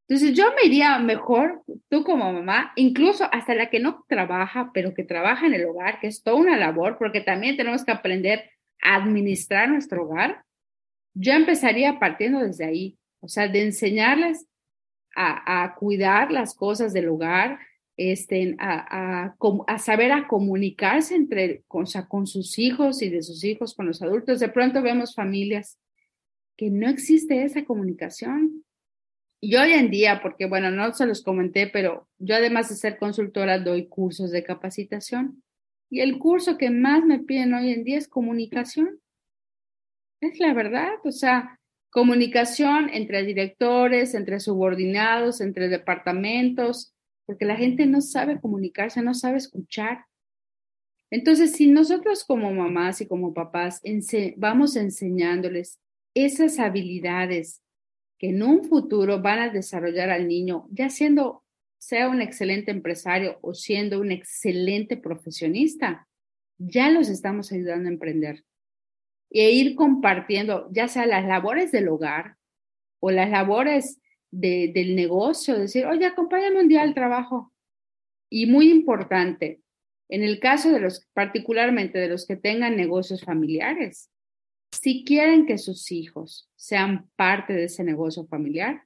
[0.09, 4.95] Entonces yo me iría mejor, tú como mamá, incluso hasta la que no trabaja, pero
[4.95, 8.51] que trabaja en el hogar, que es toda una labor, porque también tenemos que aprender
[8.83, 10.45] a administrar nuestro hogar.
[11.13, 14.47] Yo empezaría partiendo desde ahí, o sea, de enseñarles
[15.15, 17.59] a, cuidar las cosas del hogar,
[17.99, 19.35] este, a,
[19.79, 24.41] saber a comunicarse entre, con, con sus hijos y de sus hijos con los adultos.
[24.41, 25.79] De pronto vemos familias
[26.57, 28.65] que no existe esa comunicación
[29.41, 32.99] y hoy en día, porque bueno, no se los comenté, pero yo además de ser
[32.99, 35.43] consultora doy cursos de capacitación.
[35.91, 39.01] Y el curso que más me piden hoy en día es comunicación.
[40.21, 41.61] Es la verdad, o sea,
[41.91, 46.93] comunicación entre directores, entre subordinados, entre departamentos,
[47.25, 50.05] porque la gente no sabe comunicarse, no sabe escuchar.
[51.11, 53.81] Entonces, si nosotros como mamás y como papás
[54.37, 55.79] vamos enseñándoles
[56.15, 57.63] esas habilidades
[58.19, 61.45] que en un futuro van a desarrollar al niño, ya siendo,
[61.79, 66.09] sea un excelente empresario o siendo un excelente profesionista,
[66.59, 68.45] ya los estamos ayudando a emprender.
[69.31, 72.37] E ir compartiendo, ya sea las labores del hogar
[73.01, 74.01] o las labores
[74.31, 77.53] del negocio, decir, oye, acompáñame un día al trabajo.
[78.31, 79.63] Y muy importante,
[80.09, 84.11] en el caso de los, particularmente de los que tengan negocios familiares,
[84.73, 88.85] si quieren que sus hijos sean parte de ese negocio familiar,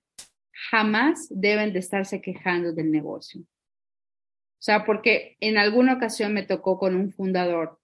[0.71, 3.43] jamás deben de estarse quejando del negocio.
[3.43, 7.81] O sea, porque en alguna ocasión me tocó con un fundador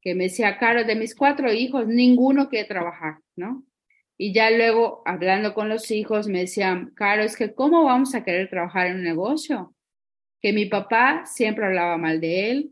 [0.00, 3.64] que me decía, Caro, de mis cuatro hijos, ninguno quiere trabajar, ¿no?
[4.16, 8.22] Y ya luego, hablando con los hijos, me decían, Caro, es que ¿cómo vamos a
[8.22, 9.74] querer trabajar en un negocio?
[10.40, 12.70] Que mi papá siempre hablaba mal de él,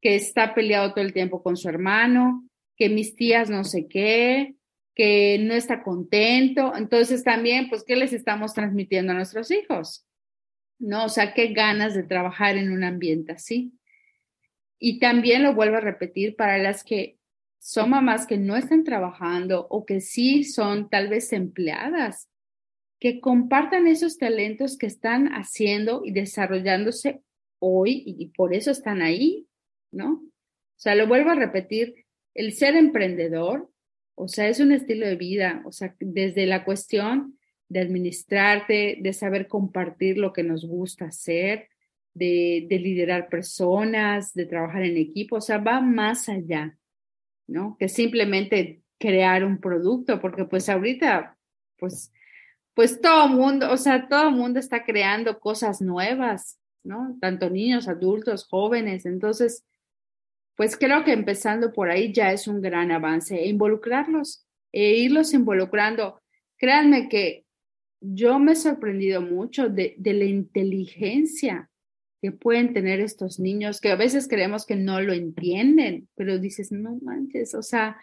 [0.00, 2.48] que está peleado todo el tiempo con su hermano,
[2.82, 4.56] que mis tías no sé qué,
[4.96, 6.74] que no está contento.
[6.76, 10.04] Entonces también, pues, ¿qué les estamos transmitiendo a nuestros hijos?
[10.80, 11.04] ¿No?
[11.04, 13.78] O sea, qué ganas de trabajar en un ambiente así.
[14.80, 17.18] Y también lo vuelvo a repetir para las que
[17.60, 22.28] son mamás que no están trabajando o que sí son tal vez empleadas,
[22.98, 27.22] que compartan esos talentos que están haciendo y desarrollándose
[27.60, 29.46] hoy y por eso están ahí,
[29.92, 30.14] ¿no?
[30.14, 32.01] O sea, lo vuelvo a repetir,
[32.34, 33.70] el ser emprendedor,
[34.14, 39.12] o sea, es un estilo de vida, o sea, desde la cuestión de administrarte, de
[39.12, 41.68] saber compartir lo que nos gusta hacer,
[42.14, 46.76] de, de liderar personas, de trabajar en equipo, o sea, va más allá.
[47.46, 47.76] ¿no?
[47.78, 51.36] Que simplemente crear un producto, porque pues ahorita,
[51.78, 52.12] pues,
[52.74, 57.16] pues todo mundo, o sea, todo mundo está creando cosas nuevas, ¿no?
[57.20, 59.04] Tanto niños, adultos, jóvenes.
[59.04, 59.64] Entonces,
[60.56, 63.36] pues creo que empezando por ahí ya es un gran avance.
[63.36, 66.20] E involucrarlos, e irlos involucrando.
[66.56, 67.44] Créanme que
[68.00, 71.70] yo me he sorprendido mucho de, de la inteligencia
[72.22, 76.70] que pueden tener estos niños, que a veces creemos que no lo entienden, pero dices,
[76.70, 77.96] no manches, o sea,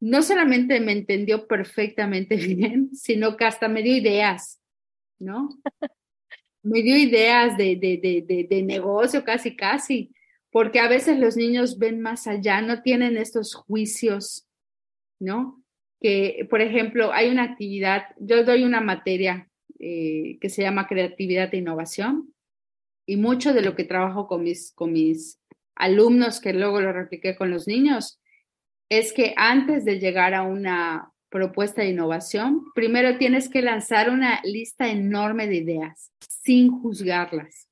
[0.00, 4.60] no solamente me entendió perfectamente bien, sino que hasta me dio ideas,
[5.20, 5.48] ¿no?
[6.62, 10.12] me dio ideas de, de, de, de, negocio casi, casi,
[10.54, 14.46] porque a veces los niños ven más allá, no tienen estos juicios,
[15.18, 15.60] ¿no?
[16.00, 19.50] Que, por ejemplo, hay una actividad, yo doy una materia
[19.80, 22.32] eh, que se llama creatividad e innovación,
[23.04, 25.40] y mucho de lo que trabajo con mis, con mis
[25.74, 28.20] alumnos, que luego lo repliqué con los niños,
[28.88, 34.40] es que antes de llegar a una propuesta de innovación, primero tienes que lanzar una
[34.44, 37.68] lista enorme de ideas sin juzgarlas.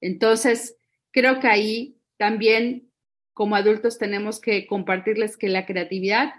[0.00, 0.78] Entonces,
[1.14, 2.90] creo que ahí también
[3.32, 6.34] como adultos tenemos que compartirles que la creatividad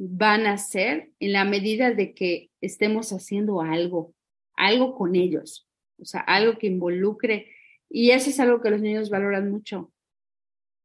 [0.00, 4.14] va a nacer en la medida de que estemos haciendo algo,
[4.56, 5.68] algo con ellos
[6.02, 7.46] o sea, algo que involucre.
[7.88, 9.92] Y eso es algo que los niños valoran mucho,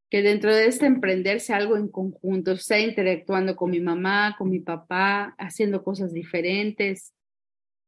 [0.10, 4.60] que dentro de este emprenderse algo en conjunto, sea interactuando con mi mamá, con mi
[4.60, 7.14] papá, haciendo cosas diferentes,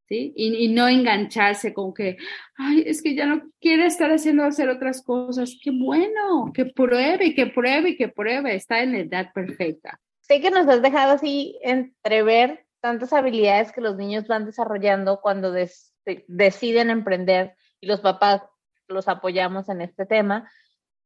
[0.10, 0.34] ¿sí?
[0.36, 2.18] Y, no engancharse con que,
[2.57, 5.57] ay, es que ya no quiere estar haciendo hacer otras cosas.
[5.64, 9.99] Qué bueno, que pruebe, que pruebe, que pruebe, está en la edad perfecta.
[10.22, 15.51] Sé que nos has dejado así entrever tantas habilidades que los niños van desarrollando cuando
[15.51, 15.93] des
[16.28, 18.41] deciden emprender y los papás
[18.88, 20.49] los apoyamos en este tema.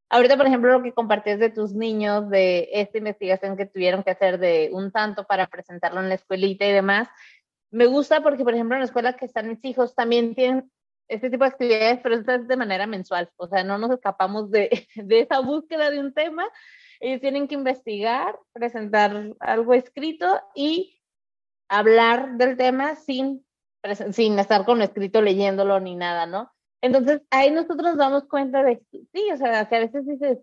[0.08, 4.12] Ahorita, por ejemplo, lo que compartías de tus niños, de esta investigación que tuvieron que
[4.12, 7.08] hacer de un tanto para presentarlo en la escuelita y demás,
[7.74, 10.70] me gusta porque, por ejemplo, en la escuela que están mis hijos también tienen
[11.08, 14.50] este tipo de actividades, pero esto es de manera mensual, o sea, no nos escapamos
[14.50, 16.44] de, de esa búsqueda de un tema.
[17.00, 21.02] Ellos tienen que investigar, presentar algo escrito y
[21.68, 23.44] hablar del tema sin
[24.12, 26.50] sin estar con escrito leyéndolo ni nada, ¿no?
[26.80, 30.38] Entonces ahí nosotros nos damos cuenta de, sí, o sea, que a veces dices,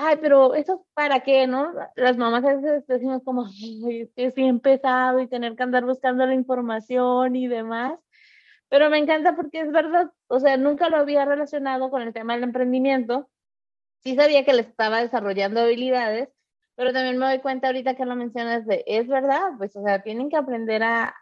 [0.00, 1.72] ay, pero eso para qué, ¿no?
[1.96, 6.26] Las mamás a veces decimos como, es que sí empezado y tener que andar buscando
[6.26, 7.98] la información y demás.
[8.68, 12.34] Pero me encanta porque es verdad, o sea, nunca lo había relacionado con el tema
[12.34, 13.28] del emprendimiento.
[14.02, 16.30] Sí sabía que le estaba desarrollando habilidades,
[16.76, 20.02] pero también me doy cuenta ahorita que lo mencionas de, es verdad, pues, o sea,
[20.02, 21.14] tienen que aprender a,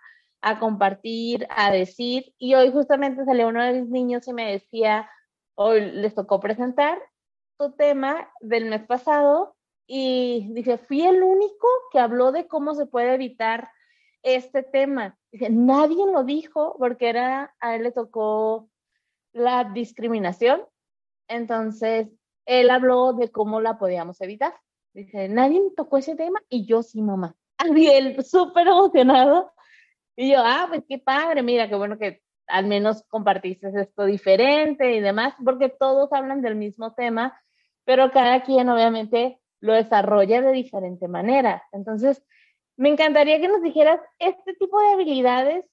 [0.43, 2.33] a compartir, a decir.
[2.39, 5.11] Y hoy justamente salió uno de mis niños y me decía,
[5.55, 6.99] hoy les tocó presentar
[7.59, 9.57] su tema del mes pasado
[9.87, 13.71] y dice, fui el único que habló de cómo se puede evitar
[14.23, 15.19] este tema.
[15.33, 18.69] Nadie lo dijo porque era, a él le tocó
[19.33, 20.63] la discriminación.
[21.29, 22.09] Entonces,
[22.47, 24.55] él habló de cómo la podíamos evitar.
[24.95, 27.35] Nadie tocó ese tema y yo sí, mamá.
[27.77, 29.53] Y él súper emocionado
[30.17, 34.93] y yo, ah, pues qué padre, mira, qué bueno que al menos compartiste esto diferente
[34.93, 37.41] y demás, porque todos hablan del mismo tema,
[37.89, 41.63] pero cada quien obviamente lo desarrolla de diferente manera.
[41.73, 42.23] Entonces,
[42.77, 45.65] me encantaría que nos dijeras este tipo de habilidades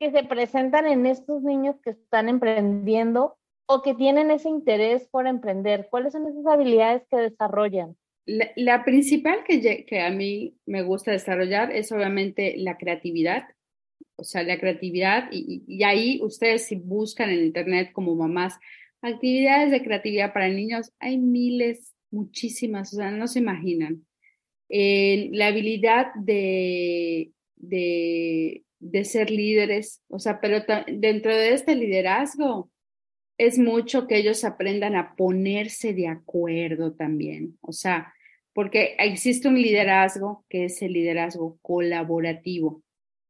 [0.00, 5.28] que se presentan en estos niños que están emprendiendo o que tienen ese interés por
[5.28, 5.86] emprender.
[5.88, 7.96] ¿Cuáles son esas habilidades que desarrollan?
[8.26, 13.44] La, principal que, a mí me gusta desarrollar es obviamente la creatividad
[14.18, 18.58] o sea, la creatividad, y, ahí ustedes si buscan en internet como mamás,
[19.02, 24.06] actividades de creatividad para niños, hay miles, muchísimas, o sea, no se imaginan.
[24.68, 32.70] la habilidad de de, de ser líderes, o sea, pero dentro de este liderazgo
[33.38, 38.12] es mucho que ellos aprendan a ponerse de acuerdo también, o sea,
[38.52, 42.82] porque existe un liderazgo que es el liderazgo colaborativo,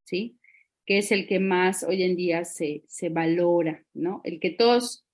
[0.05, 0.39] ¿sí?
[0.85, 4.21] Que es el que más hoy en día se, se valora, ¿no?
[4.23, 5.05] El que todos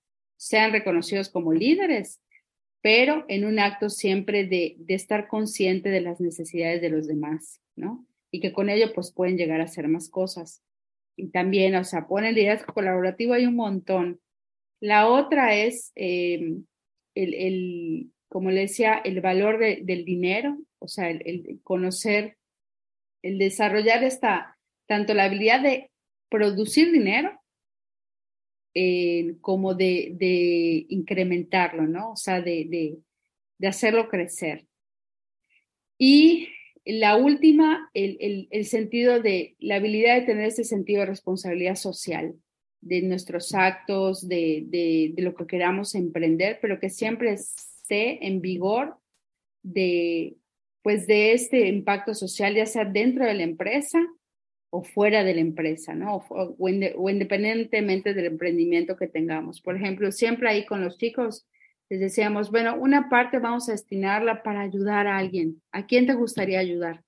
[0.42, 2.20] sean reconocidos como líderes,
[2.80, 7.60] pero en un acto siempre de, de estar consciente de las necesidades de los demás,
[7.76, 8.06] ¿no?
[8.32, 10.64] y que con ello pues pueden llegar a hacer más cosas.
[11.14, 14.20] Y también, o sea, ponen liderazgo colaborativo hay un montón.
[14.80, 16.64] La otra es em,
[17.14, 22.38] el, el, como le decía, el valor del dinero, o sea, el, conocer,
[23.20, 25.90] el desarrollar esta, tanto la habilidad de
[26.30, 27.38] producir dinero
[28.74, 32.12] eh, como de, de, incrementarlo, ¿no?
[32.12, 32.98] O sea, de, de,
[33.58, 34.66] de hacerlo crecer.
[35.98, 36.48] Y
[36.84, 42.34] la última, el, el, sentido de la habilidad de tener ese sentido de responsabilidad social,
[42.80, 48.40] de nuestros actos, de, de, de, lo que queramos emprender, pero que siempre esté en
[48.40, 48.96] vigor
[49.62, 50.36] de,
[50.82, 54.00] pues, de este impacto social, ya sea dentro de la empresa
[54.74, 56.24] o fuera de la empresa, ¿no?
[56.30, 59.60] O, independientemente del emprendimiento que tengamos.
[59.60, 61.46] Por ejemplo, siempre ahí con los chicos,
[61.90, 65.60] les decíamos, bueno, una parte vamos a destinarla para ayudar a alguien.
[65.72, 67.04] ¿A quién te gustaría ayudar?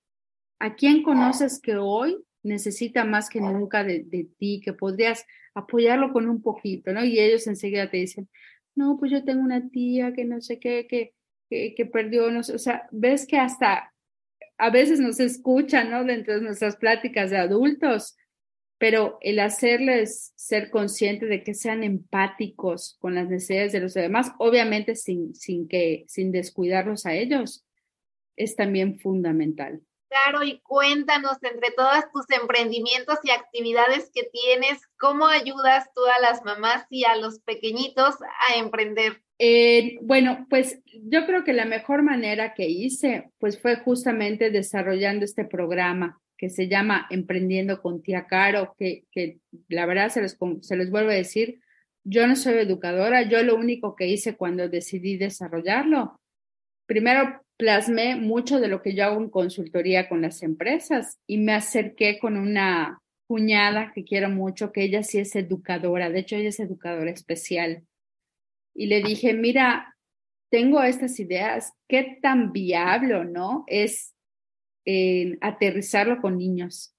[0.59, 6.29] ¿A quién conoces que hoy necesita más que nunca de, ti, que podrías apoyarlo con
[6.29, 7.03] un poquito, ¿no?
[7.03, 8.29] Y ellos enseguida te dicen,
[8.75, 11.15] no, pues yo tengo una tía que no sé qué, que,
[11.49, 13.94] que, que perdió, no sé, o sea, ves que hasta
[14.59, 16.05] a veces nos escuchan, ¿no?
[16.05, 18.17] Dentro de nuestras pláticas de adultos,
[18.79, 24.33] pero el hacerles ser consciente de que sean empáticos con las necesidades de los demás,
[24.39, 27.65] obviamente sin, sin, que, sin descuidarlos a ellos,
[28.37, 29.81] es también fundamental.
[30.09, 36.21] Claro, y cuéntanos entre todas tus emprendimientos y actividades que tienes, ¿cómo ayudas tú a
[36.21, 38.15] las mamás y a los pequeñitos
[38.49, 39.24] a emprender?
[39.39, 45.24] Eh, bueno, pues yo creo que la mejor manera que hice, pues fue justamente desarrollando
[45.24, 50.37] este programa que se llama Emprendiendo con Tía Caro, que, que la verdad se les,
[50.61, 51.61] se les vuelve a decir,
[52.05, 56.20] yo no soy educadora, yo lo único que hice cuando decidí desarrollarlo,
[56.87, 61.55] primero plasmé mucho de lo que yo hago en consultoría con las empresas y me
[61.55, 66.51] acerqué con una cuñada que quiero mucho, que ella sí es educadora, de hecho ella
[66.51, 67.85] es educadora especial.
[68.75, 69.97] Y le dije, mira,
[70.51, 73.64] tengo estas ideas, ¿qué tan viable, no?
[73.66, 74.14] Es
[74.85, 76.95] en aterrizarlo con niños.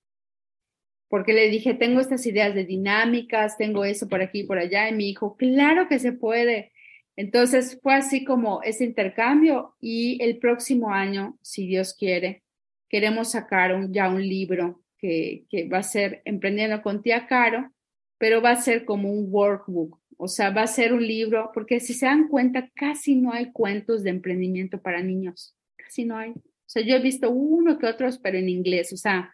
[1.07, 4.89] Porque le dije, tengo estas ideas de dinámicas, tengo eso por aquí y por allá,
[4.89, 6.71] y mi hijo, claro que se puede.
[7.15, 12.43] Entonces fue así como ese intercambio y el próximo año, si Dios quiere,
[12.89, 17.71] queremos sacar ya un libro que, que va a ser Emprendiendo con Tía Caro,
[18.17, 21.80] pero va a ser como un workbook, o sea, va a ser un libro, porque
[21.80, 26.32] si se dan cuenta, casi no hay cuentos de emprendimiento para niños, casi no hay.
[26.32, 29.34] O sea, yo he visto uno que otros, pero en inglés, o sea,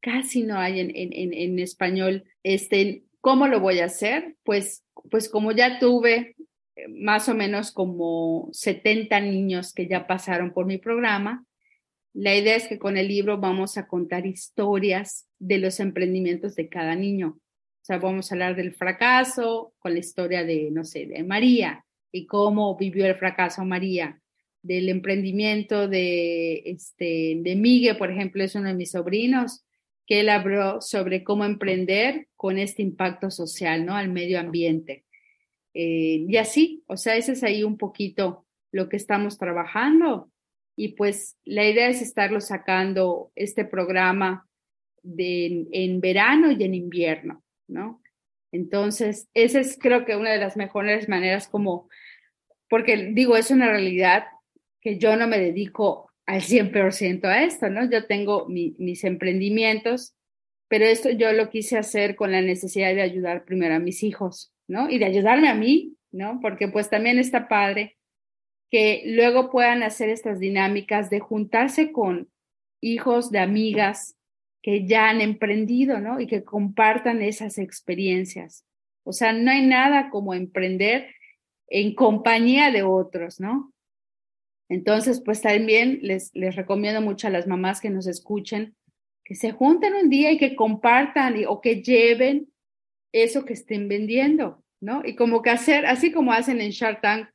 [0.00, 2.24] casi no hay en, en, en, español.
[2.42, 4.36] Este, ¿Cómo lo voy a hacer?
[4.42, 6.36] Pues, pues como ya tuve
[6.76, 11.46] eh, más o menos como 70 niños que ya pasaron por mi programa,
[12.14, 16.68] la idea es que con el libro vamos a contar historias de los emprendimientos de
[16.68, 17.38] cada niño.
[17.82, 21.84] O sea, vamos a hablar del fracaso con la historia de, no sé, de María
[22.12, 24.22] y cómo vivió el fracaso María
[24.62, 29.64] del emprendimiento de, este, de Miguel, por ejemplo, es uno de mis sobrinos,
[30.06, 33.96] que él habló sobre cómo emprender con este impacto social, ¿no?
[33.96, 35.04] Al medio ambiente.
[35.74, 40.30] Eh, y así, o sea, ese es ahí un poquito lo que estamos trabajando.
[40.76, 44.48] Y pues la idea es estarlo sacando este programa
[45.02, 48.02] de, en verano y en invierno, ¿no?
[48.52, 51.88] Entonces, esa es creo que una de las mejores maneras como,
[52.68, 54.24] porque digo, es una realidad,
[54.80, 57.88] que yo no me dedico al 100% a esto, ¿no?
[57.88, 60.14] Yo tengo mis emprendimientos,
[60.68, 64.52] pero esto yo lo quise hacer con la necesidad de ayudar primero a mis hijos,
[64.66, 64.90] ¿no?
[64.90, 66.40] Y de ayudarme a mí, ¿no?
[66.40, 67.96] Porque pues también está padre
[68.70, 72.30] que luego puedan hacer estas dinámicas de juntarse con
[72.80, 74.16] hijos de amigas
[74.62, 76.20] que ya han emprendido, ¿no?
[76.20, 78.64] Y que compartan esas experiencias.
[79.04, 81.08] O sea, no hay nada como emprender
[81.68, 83.72] en compañía de otros, ¿no?
[84.68, 88.76] Entonces, pues también les, les recomiendo mucho a las mamás que nos escuchen
[89.24, 92.52] que se junten un día y que compartan o que lleven
[93.12, 95.02] eso que estén vendiendo, ¿no?
[95.04, 97.28] Y como que hacer, así como hacen en Shark Tank,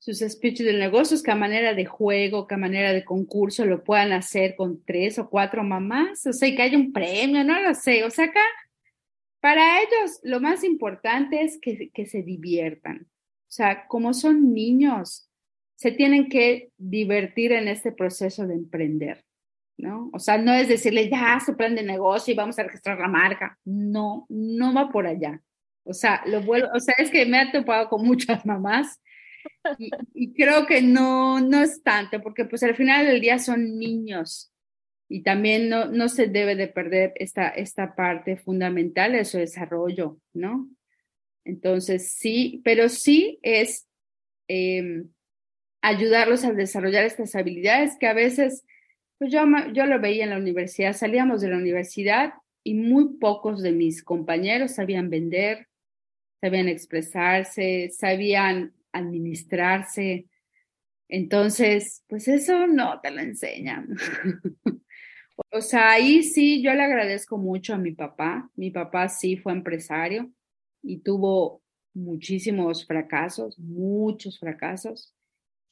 [0.00, 3.84] sus speeches de negocios, que a manera de juego, que a manera de concurso lo
[3.84, 7.60] puedan hacer con tres o cuatro mamás, o sea, y que haya un premio, no
[7.60, 8.40] lo sé, o sea, acá
[9.40, 15.30] para ellos lo más importante es que, que se diviertan, o sea, como son niños,
[15.76, 19.22] se tienen que divertir en este proceso de emprender,
[19.76, 20.08] ¿no?
[20.14, 23.08] O sea, no es decirle, ya, su plan de negocio y vamos a registrar la
[23.08, 23.58] marca.
[23.64, 25.40] No, no va por allá.
[25.84, 29.00] O sea, lo vuelvo, o sea, es que me ha topado con muchas mamás
[30.14, 34.52] y, creo que no, no es tanto, porque pues al final del día son niños
[35.08, 40.18] y también no, no se debe de perder esta, esta parte fundamental de su desarrollo,
[40.32, 40.68] ¿no?
[41.44, 43.88] Entonces, sí, pero sí es
[44.48, 45.10] em,
[45.82, 48.64] ayudarlos a desarrollar estas habilidades que a veces,
[49.18, 53.62] pues yo, yo lo veía en la universidad, salíamos de la universidad y muy pocos
[53.62, 55.66] de mis compañeros sabían vender,
[56.40, 60.26] sabían expresarse, sabían administrarse.
[61.08, 63.88] Entonces, pues eso no te lo enseñan.
[65.52, 68.50] o sea, ahí sí, yo le agradezco mucho a mi papá.
[68.56, 70.30] Mi papá sí fue empresario
[70.82, 71.62] y tuvo
[71.94, 75.14] muchísimos fracasos, muchos fracasos,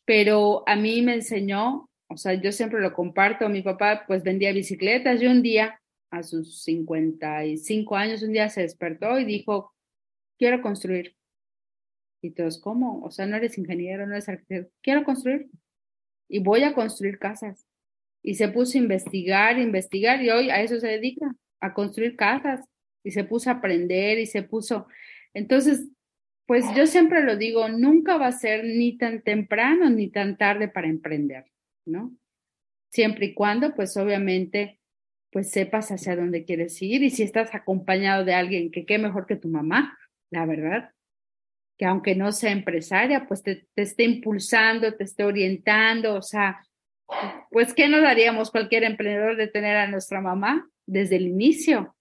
[0.04, 4.52] pero a mí me enseñó, o sea, yo siempre lo comparto, mi papá pues vendía
[4.52, 9.74] bicicletas y un día, a sus 55 años, un día se despertó y dijo,
[10.38, 11.17] quiero construir.
[12.20, 13.02] Y todos, ¿cómo?
[13.04, 14.72] O sea, no eres ingeniero, no eres arquitecto.
[14.82, 15.48] Quiero construir.
[16.28, 17.66] Y voy a construir casas.
[18.22, 22.64] Y se puso a investigar, investigar, y hoy a eso se dedica, a construir casas.
[23.04, 24.86] Y se puso a aprender y se puso.
[25.32, 25.88] Entonces,
[26.46, 30.68] pues yo siempre lo digo, nunca va a ser ni tan temprano ni tan tarde
[30.68, 31.44] para emprender,
[31.84, 32.16] ¿no?
[32.90, 34.80] Siempre y cuando, pues obviamente,
[35.30, 39.26] pues sepas hacia dónde quieres ir y si estás acompañado de alguien que qué mejor
[39.26, 39.98] que tu mamá,
[40.30, 40.90] la verdad,
[41.78, 46.60] que aunque no sea empresaria, pues te, esté impulsando, te esté orientando, o sea,
[47.50, 51.94] pues ¿qué nos daríamos cualquier emprendedor de tener a nuestra mamá desde el inicio?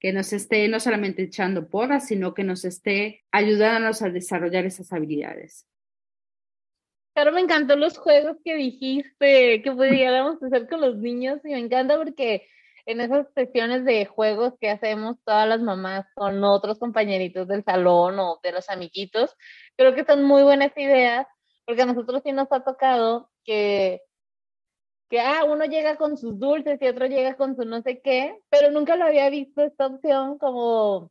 [0.00, 4.92] Que nos esté no solamente echando porras, sino que nos esté ayudándonos a desarrollar esas
[4.92, 5.64] habilidades.
[7.14, 11.58] Claro, me encantó los juegos que dijiste, que pudiéramos hacer con los niños, y me
[11.58, 12.48] encanta porque
[12.86, 18.18] en esas sesiones de juegos que hacemos todas las mamás con otros compañeritos del salón
[18.18, 19.36] o de los amiguitos,
[19.76, 21.26] creo que son muy buenas ideas,
[21.64, 24.00] porque a nosotros sí nos ha tocado que,
[25.08, 28.38] que ah, uno llega con sus dulces y otro llega con su no sé qué,
[28.50, 31.10] pero nunca lo había visto esta opción como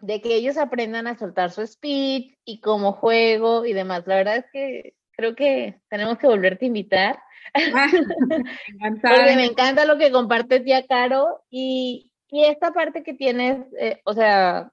[0.00, 4.06] de que ellos aprendan a soltar su speech y como juego y demás.
[4.06, 7.18] La verdad es que creo que tenemos que volverte a invitar.
[9.02, 11.42] Porque me encanta lo que comparte tía Caro.
[11.50, 14.70] Y, y esta parte que tienes, eh, o sea,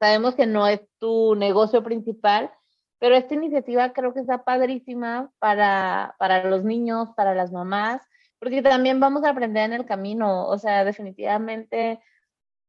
[0.00, 2.50] sabemos que no es tu negocio principal,
[2.98, 8.02] pero esta iniciativa creo que está padrísima para, para los niños, para las mamás,
[8.38, 12.00] porque también vamos a aprender en el camino, o sea, definitivamente,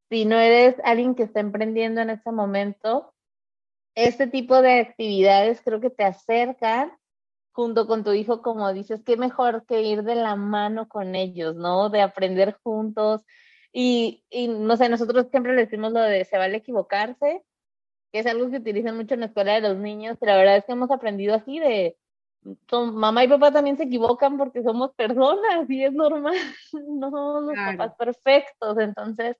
[0.09, 3.13] si no eres alguien que está emprendiendo en este momento,
[3.95, 6.91] este tipo de actividades creo que te acercan
[7.55, 11.55] junto con tu hijo, como dices, qué mejor que ir de la mano con ellos,
[11.55, 11.89] ¿no?
[11.89, 13.21] De aprender juntos.
[13.71, 17.43] Y, y no sé, nosotros siempre le decimos lo de se vale equivocarse,
[18.11, 20.57] que es algo que utilizan mucho en la escuela de los niños, pero la verdad
[20.57, 21.97] es que hemos aprendido así de,
[22.69, 26.35] son, mamá y papá también se equivocan porque somos personas y es normal,
[26.73, 29.37] no somos los papás perfectos, entonces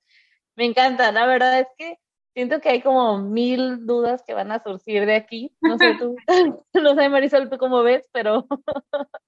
[0.55, 1.99] me encanta, la verdad es que
[2.35, 5.55] siento que hay como mil dudas que van a surgir de aquí.
[5.61, 6.15] No sé tú,
[6.73, 8.45] no sé Marisol, tú cómo ves, pero,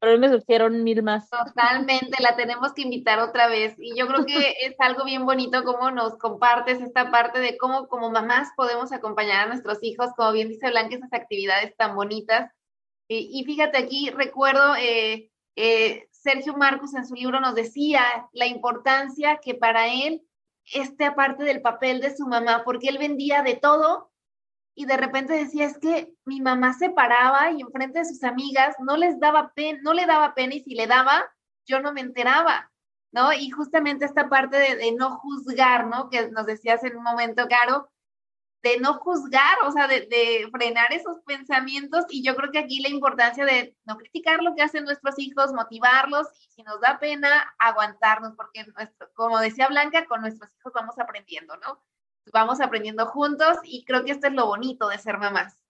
[0.00, 1.28] pero me surgieron mil más.
[1.28, 3.76] Totalmente, la tenemos que invitar otra vez.
[3.78, 7.86] Y yo creo que es algo bien bonito cómo nos compartes esta parte de cómo
[7.86, 12.50] como mamás podemos acompañar a nuestros hijos, como bien dice Blanca, esas actividades tan bonitas.
[13.06, 14.74] Y, fíjate aquí, recuerdo...
[14.76, 18.02] Eh, eh, Sergio Marcos en su libro nos decía
[18.32, 20.22] la importancia que para él
[20.72, 24.10] esta parte del papel de su mamá, porque él vendía de todo
[24.74, 28.74] y de repente decía, es que mi mamá se paraba y enfrente de sus amigas
[28.80, 31.24] no les daba pena, no le daba pena y si le daba,
[31.66, 32.72] yo no me enteraba,
[33.12, 33.32] ¿no?
[33.32, 36.10] Y justamente esta parte de, de no juzgar, ¿no?
[36.10, 37.88] Que nos decías en un momento, Caro,
[38.64, 42.06] de no juzgar, o sea, de, frenar esos pensamientos.
[42.08, 45.52] Y yo creo que aquí la importancia de no criticar lo que hacen nuestros hijos,
[45.52, 48.64] motivarlos y si nos da pena, aguantarnos, porque
[49.12, 51.78] como decía Blanca, con nuestros hijos vamos aprendiendo, ¿no?
[52.32, 55.62] Vamos aprendiendo juntos y creo que esto es lo bonito de ser mamás.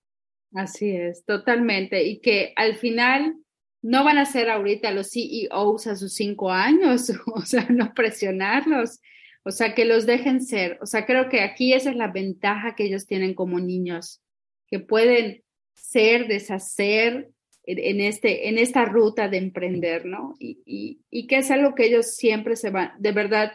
[0.54, 2.04] Así es, totalmente.
[2.04, 3.36] Y que al final
[3.82, 9.00] no van a ser ahorita los CEOs a sus cinco años, o sea, no presionarlos
[9.44, 10.78] o sea, que los dejen ser.
[10.80, 14.22] O sea, creo que aquí esa es la ventaja que ellos tienen como niños,
[14.66, 15.42] que pueden
[15.74, 17.28] ser, deshacer
[17.66, 20.34] en, este, en esta ruta de emprender, ¿no?
[20.38, 23.52] Y, y, y, que es algo que ellos siempre se van, de verdad,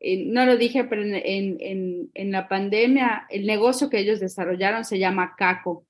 [0.00, 1.14] eh, no lo dije, pero en,
[1.60, 5.86] en, en, la pandemia, el negocio que ellos desarrollaron se llama Caco,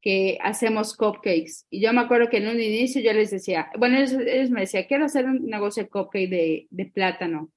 [0.00, 1.64] que hacemos cupcakes.
[1.70, 4.84] Y yo me acuerdo que en un inicio yo les decía, bueno, ellos, me decían,
[4.88, 7.50] quiero hacer un negocio de cupcake de, de plátano.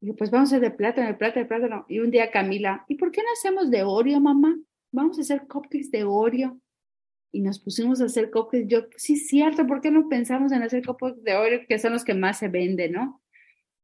[0.00, 1.86] Y pues vamos a hacer de plátano, de plátano, de plátano.
[1.88, 4.56] Y un día Camila, ¿y por qué no hacemos de Oreo, mamá?
[4.92, 6.58] Vamos a hacer cupcakes de Oreo
[7.32, 8.66] y nos pusimos a hacer cupcakes.
[8.66, 12.04] Yo, sí, cierto, ¿por qué no pensamos en hacer cupcakes de Oreo, que son los
[12.04, 13.22] que más se venden, no?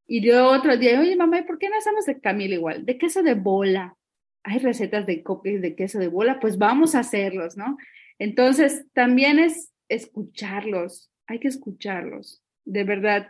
[0.06, 2.86] Y yo otro día, oye, mamá, ¿y por qué no hacemos de Camila igual?
[2.86, 3.96] De queso de bola.
[4.42, 7.76] Hay recetas de cupcakes de queso de bola, pues vamos a hacerlos, ¿no?
[8.18, 12.42] Entonces, también es escucharlos, hay que escucharlos.
[12.64, 13.28] De verdad,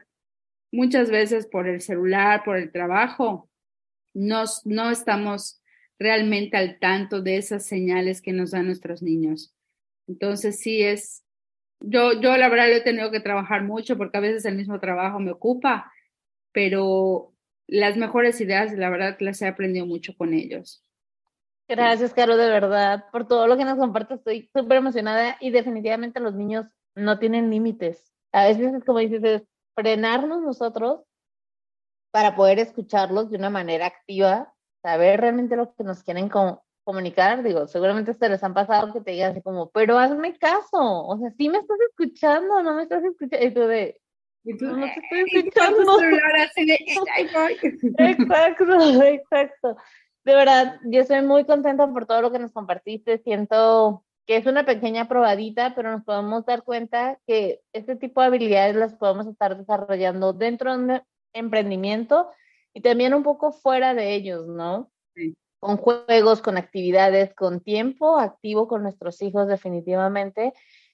[0.77, 3.51] muchas veces por el celular, por el trabajo,
[4.15, 5.63] nos, no estamos
[5.99, 9.55] realmente al tanto de esas señales que nos dan nuestros niños.
[10.07, 11.25] Entonces sí es,
[11.81, 14.79] yo, yo la verdad lo he tenido que trabajar mucho porque a veces el mismo
[14.79, 15.91] trabajo me ocupa,
[16.53, 17.33] pero
[17.67, 20.85] las mejores ideas, la verdad, las he aprendido mucho con ellos.
[21.69, 24.19] Gracias, Caro, de verdad, por todo lo que nos compartes.
[24.19, 28.13] Estoy súper emocionada y definitivamente los niños no tienen límites.
[28.31, 29.43] A veces, como dices, es
[29.77, 31.03] frenarnos nosotros
[32.11, 34.53] para poder escucharlos de una manera activa,
[34.83, 39.01] saber realmente lo que nos quieren como comunicar, digo, seguramente se les han pasado que
[39.01, 42.85] te digan así como, pero hazme caso, o sea, sí me estás escuchando, no me
[42.85, 44.01] estás escuchando, y tú de,
[44.45, 45.99] no, te estoy escuchando.
[47.99, 49.77] exacto, exacto.
[50.25, 54.47] De verdad, yo estoy muy contenta por todo lo que nos compartiste, siento que es
[54.47, 59.27] una pequeña probadita, pero nos podemos dar cuenta que este tipo de habilidades las podemos
[59.27, 61.03] estar desarrollando dentro de un
[61.33, 62.31] emprendimiento
[62.75, 64.91] y también un poco fuera de ellos, ¿no?
[65.15, 70.53] Sí con juegos, con actividades, con tiempo activo con nuestros hijos definitivamente,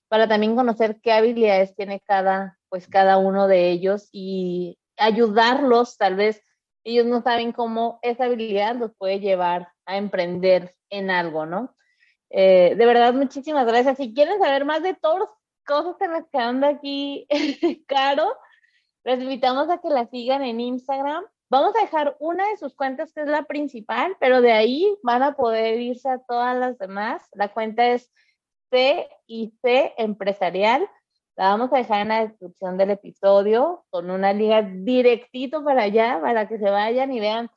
[0.09, 6.16] para también conocer qué habilidades tiene cada, pues cada uno de ellos y ayudarlos, tal
[6.16, 6.43] vez
[6.85, 11.74] ellos no saben cómo esa habilidad los puede llevar a emprender en algo, ¿no?
[12.35, 13.99] Eh, de verdad, muchísimas gracias.
[13.99, 15.28] Si quieren saber más de todas las
[15.64, 17.26] cosas en las que anda aquí
[17.87, 18.37] Caro,
[19.05, 23.12] les invitamos a que la sigan en Instagram Vamos a dejar una de sus cuentas
[23.12, 27.28] que es la principal, pero de ahí van a poder irse a todas las demás.
[27.35, 28.11] La cuenta es
[28.70, 30.89] C y C Empresarial.
[31.37, 36.18] La vamos a dejar en la descripción del episodio con una liga directito para allá,
[36.22, 37.51] para que se vayan y vean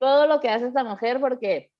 [0.00, 1.70] todo lo que hace esta mujer, porque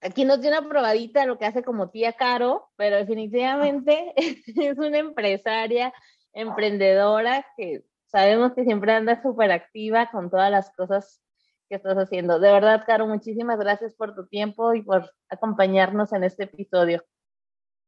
[0.00, 4.98] aquí nos tiene una probadita lo que hace como tía Caro, pero definitivamente es una
[4.98, 5.92] empresaria,
[6.32, 7.84] emprendedora que
[8.14, 11.20] Sabemos que siempre andas súper activa con todas las cosas
[11.68, 12.38] que estás haciendo.
[12.38, 17.04] De verdad, Caro, muchísimas gracias por tu tiempo y por acompañarnos en este episodio.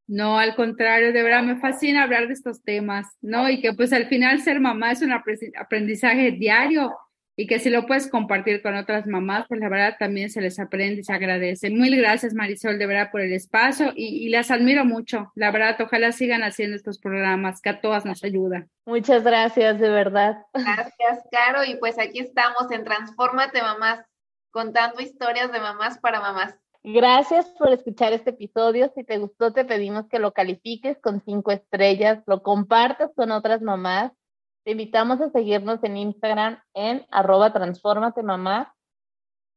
[0.09, 3.49] No, al contrario, de verdad me fascina hablar de estos temas, ¿no?
[3.49, 6.93] Y que pues al final ser mamá es un aprendizaje diario
[7.39, 10.59] y que si lo puedes compartir con otras mamás, pues la verdad también se les
[10.59, 11.69] aprende y se agradece.
[11.71, 15.33] Muy gracias Marisol, de verdad, por el espacio y, las admiro mucho.
[15.35, 18.67] La verdad, ojalá sigan haciendo estos programas, que a todas nos ayuda.
[18.87, 20.39] Muchas gracias, de verdad.
[20.55, 21.63] Gracias, Caro.
[21.65, 24.05] Y pues aquí estamos en Transfórmate Mamás,
[24.51, 26.57] contando historias de mamás para mamás.
[26.83, 28.91] Gracias por escuchar este episodio.
[28.95, 33.61] Si te gustó, te pedimos que lo califiques con cinco estrellas, lo compartas con otras
[33.61, 34.13] mamás
[34.67, 38.75] te invitamos a seguirnos en Instagram en arroba transformate mamá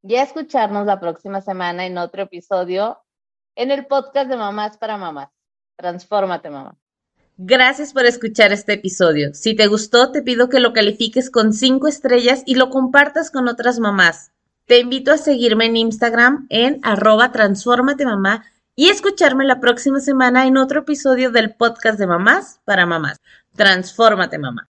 [0.03, 2.99] y a escucharnos la próxima semana en otro episodio
[3.55, 5.29] en el podcast de Mamás para Mamás.
[5.77, 6.77] Transfórmate mamá.
[7.37, 9.33] Gracias por escuchar este episodio.
[9.33, 13.47] Si te gustó, te pido que lo califiques con cinco estrellas y lo compartas con
[13.47, 14.31] otras mamás.
[14.65, 18.45] Te invito a seguirme en Instagram en arroba transformate mamá
[18.75, 23.17] y escucharme la próxima semana en otro episodio del podcast de Mamás para Mamás.
[23.55, 24.69] Transfórmate mamá.